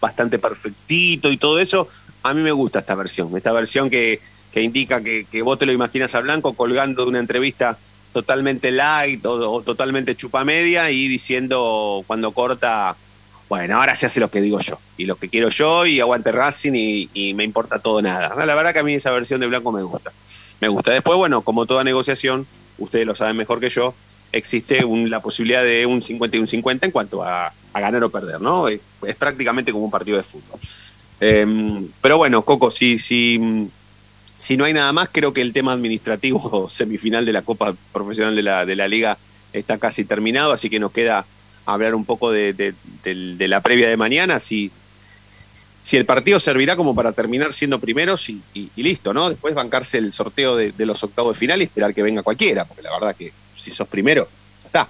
[0.00, 1.88] bastante perfectito y todo eso,
[2.22, 4.20] a mí me gusta esta versión, esta versión que,
[4.52, 7.78] que indica que, vos te lo imaginas a Blanco colgando de una entrevista
[8.12, 12.96] totalmente light o, o totalmente chupamedia y diciendo cuando corta,
[13.48, 16.30] bueno, ahora se hace lo que digo yo y lo que quiero yo y aguante
[16.32, 18.34] Racing y, y me importa todo nada.
[18.46, 20.12] La verdad que a mí esa versión de Blanco me gusta.
[20.60, 20.92] Me gusta.
[20.92, 22.46] Después, bueno, como toda negociación,
[22.78, 23.94] ustedes lo saben mejor que yo,
[24.32, 28.02] existe un- la posibilidad de un 50 y un 50 en cuanto a, a ganar
[28.04, 28.68] o perder, ¿no?
[28.68, 28.80] Es,
[29.18, 30.58] prácticamente como un partido de fútbol.
[31.20, 33.40] Em, pero bueno, Coco, si, si,
[34.36, 38.34] si no hay nada más, creo que el tema administrativo semifinal de la Copa Profesional
[38.34, 39.18] de la, de la Liga
[39.52, 41.24] está casi terminado, así que nos queda
[41.66, 42.74] hablar un poco de, de-
[43.04, 44.70] del- de la previa de mañana, si,
[45.84, 49.28] si el partido servirá como para terminar siendo primeros y, y- y listo, ¿no?
[49.28, 52.64] Después bancarse el sorteo de, de los octavos de final y esperar que venga cualquiera,
[52.64, 53.32] porque la verdad que
[53.62, 54.28] si sos primero,
[54.62, 54.88] ya está.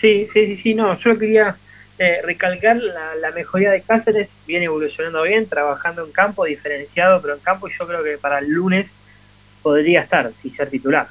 [0.00, 1.56] Sí, sí, sí, sí, no, yo quería
[1.98, 7.34] eh, recalcar la, la mejoría de Cáceres, viene evolucionando bien, trabajando en campo, diferenciado, pero
[7.34, 8.90] en campo y yo creo que para el lunes
[9.62, 11.06] podría estar, si ser titular.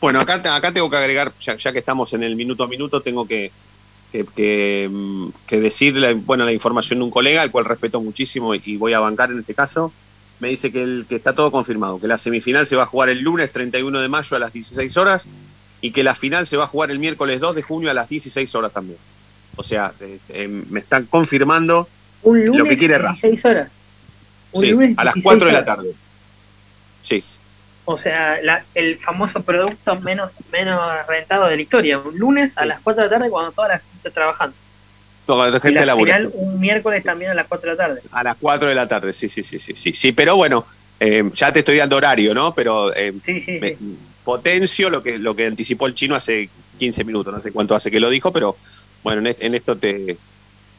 [0.00, 3.00] Bueno, acá, acá tengo que agregar, ya, ya que estamos en el minuto a minuto,
[3.00, 3.50] tengo que,
[4.12, 8.00] que, que, mm, que decir la, bueno, la información de un colega, al cual respeto
[8.00, 9.92] muchísimo y, y voy a bancar en este caso.
[10.44, 13.08] Me dice que, el, que está todo confirmado, que la semifinal se va a jugar
[13.08, 15.26] el lunes 31 de mayo a las 16 horas
[15.80, 18.10] y que la final se va a jugar el miércoles 2 de junio a las
[18.10, 18.98] 16 horas también.
[19.56, 21.88] O sea, eh, eh, me están confirmando
[22.24, 23.30] Un lunes lo que quiere Racing.
[23.30, 23.70] 16 horas.
[24.52, 25.94] Un Sí, lunes a las 16 4 de la tarde.
[27.00, 27.24] Sí.
[27.86, 30.78] O sea, la- el famoso producto menos menos
[31.08, 31.98] rentado de la historia.
[32.00, 34.54] Un lunes a las 4 de la tarde cuando toda la gente está trabajando.
[35.26, 36.16] Toda la Y gente la labura.
[36.16, 38.00] final un miércoles también a las 4 de la tarde.
[38.10, 40.66] A las 4 de la tarde, sí, sí, sí, sí, sí, sí, pero bueno,
[41.00, 42.54] eh, ya te estoy dando horario, ¿no?
[42.54, 43.12] Pero eh,
[43.60, 43.78] me-
[44.22, 47.90] potencio lo que lo que anticipó el chino hace 15 minutos, no sé cuánto hace
[47.90, 48.58] que lo dijo, pero
[49.02, 50.16] bueno, en, en esto te,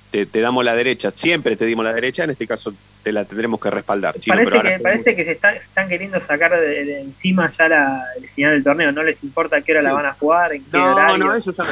[0.09, 3.25] te, te damos la derecha, siempre te dimos la derecha, en este caso te la
[3.25, 6.51] tendremos que respaldar, chino, parece pero ahora que parece que se está- están queriendo sacar
[6.59, 8.91] de, de encima ya la, el final del torneo.
[8.91, 11.25] No les importa a qué hora la van a jugar, en qué No, horario.
[11.25, 11.63] no, eso ya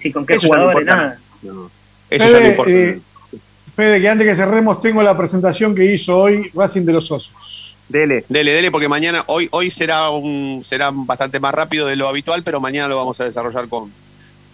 [0.00, 1.20] Sí, con qué Eso no jugadores, nada.
[1.52, 1.70] No.
[2.10, 2.70] Eso ya no Fede, importa.
[2.72, 3.00] eh,
[3.76, 7.74] Fede, que antes que cerremos tengo la presentación que hizo hoy Racing de los Osos.
[7.88, 12.08] Dele, dele, dele, porque mañana, hoy, hoy será un, será bastante más rápido de lo
[12.08, 13.90] habitual, pero mañana lo vamos a desarrollar con,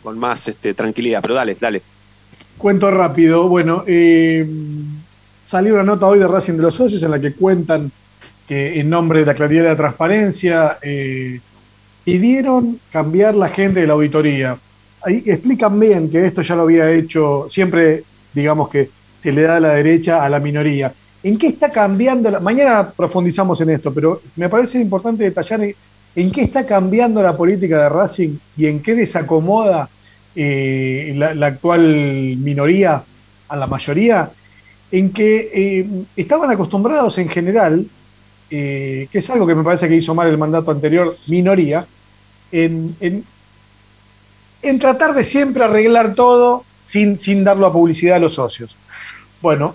[0.03, 1.21] con más este, tranquilidad.
[1.23, 1.83] Pero dale, dale.
[2.59, 3.49] Cuento rápido.
[3.49, 4.49] Bueno, eh,
[5.49, 7.93] salió una nota hoy de Racing de los Socios en la que cuentan
[8.49, 11.41] que en nombre de la claridad y la transparencia eh,
[12.05, 14.57] pidieron cambiar la gente de la auditoría.
[15.07, 18.03] Explican bien que esto ya lo había hecho, siempre
[18.35, 18.91] digamos que
[19.23, 20.93] se le da a la derecha a la minoría.
[21.23, 22.31] ¿En qué está cambiando?
[22.31, 25.63] la- mañana profundizamos en esto, pero me parece importante detallar
[26.15, 29.89] en, qué está cambiando la política de Racing y en qué desacomoda
[30.35, 33.03] eh, la, actual minoría
[33.49, 34.31] a la mayoría,
[34.93, 35.87] en que eh,
[36.17, 37.87] estaban acostumbrados en general,
[38.51, 41.87] eh, que es algo que me parece que hizo mal el mandato anterior, minoría,
[42.53, 42.97] en-
[44.63, 48.77] en tratar de siempre arreglar todo sin, sin darlo a publicidad a los socios.
[49.41, 49.75] Bueno,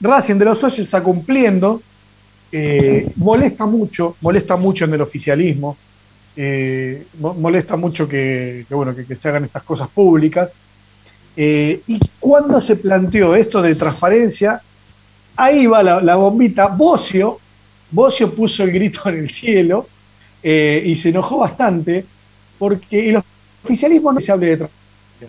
[0.00, 1.80] Racing de los socios está cumpliendo,
[2.52, 5.76] eh, molesta mucho, molesta mucho en el oficialismo,
[6.36, 10.50] eh, mo- molesta mucho que, bueno, que, se hagan estas cosas públicas.
[11.36, 14.60] Eh, y cuando se planteó esto de transparencia,
[15.36, 16.66] ahí va la, bombita.
[16.68, 17.38] Bocio,
[17.90, 19.86] Bocio puso el grito en el cielo
[20.42, 22.04] y se enojó bastante
[22.58, 23.08] porque
[23.66, 25.28] oficialismo no se hable de transparencia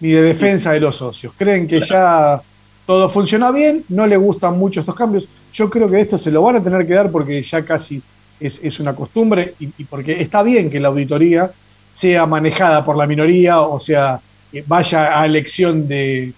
[0.00, 1.32] ni de defensa de los socios.
[1.36, 2.40] Creen que ya
[2.86, 5.24] todo funciona bien, no le gustan mucho estos cambios.
[5.54, 8.02] Yo creo que esto se lo van a tener que dar porque ya casi
[8.40, 11.50] es, es una costumbre y, y porque está bien que la auditoría
[11.94, 14.18] sea manejada por la minoría, o sea,
[14.66, 16.32] vaya a elección de,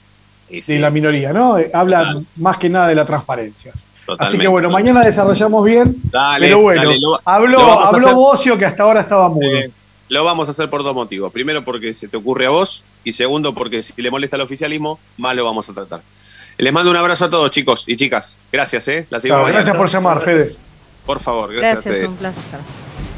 [0.51, 1.59] de la minoría, ¿no?
[1.59, 3.73] Eh, Habla más que nada de la transparencia.
[4.19, 8.15] Así que bueno, mañana desarrollamos bien, Dale, pero bueno, dale, lo- habló, lo habló hacer.
[8.15, 9.57] Bocio que hasta ahora estaba mudo.
[9.57, 9.71] Eh,
[10.09, 11.33] lo vamos a hacer por dos motivos.
[11.33, 12.85] Primero, porque se te ocurre a vos.
[13.05, 16.03] Y segundo, porque si le molesta al oficialismo, más lo vamos a tratar.
[16.59, 18.37] Les mando un abrazo a todos, chicos y chicas.
[18.53, 19.07] Gracias, ¿eh?
[19.11, 19.59] La seguimos mañana.
[19.59, 20.55] gracias por llamar, Fede.
[21.05, 22.09] Por favor, gracias, a Gracias, ustedes.
[22.09, 22.61] un placer.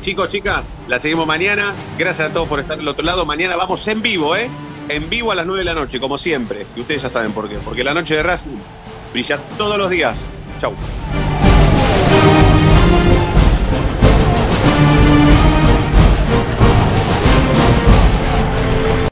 [0.01, 1.75] Chicos, chicas, la seguimos mañana.
[1.99, 3.27] Gracias a todos por estar del otro lado.
[3.27, 4.49] Mañana vamos en vivo, ¿eh?
[4.89, 6.67] En vivo a las 9 de la noche, como siempre.
[6.77, 7.57] Y ustedes ya saben por qué.
[7.65, 8.57] Porque la noche de Racing
[9.13, 10.25] brilla todos los días.
[10.59, 10.73] Chau.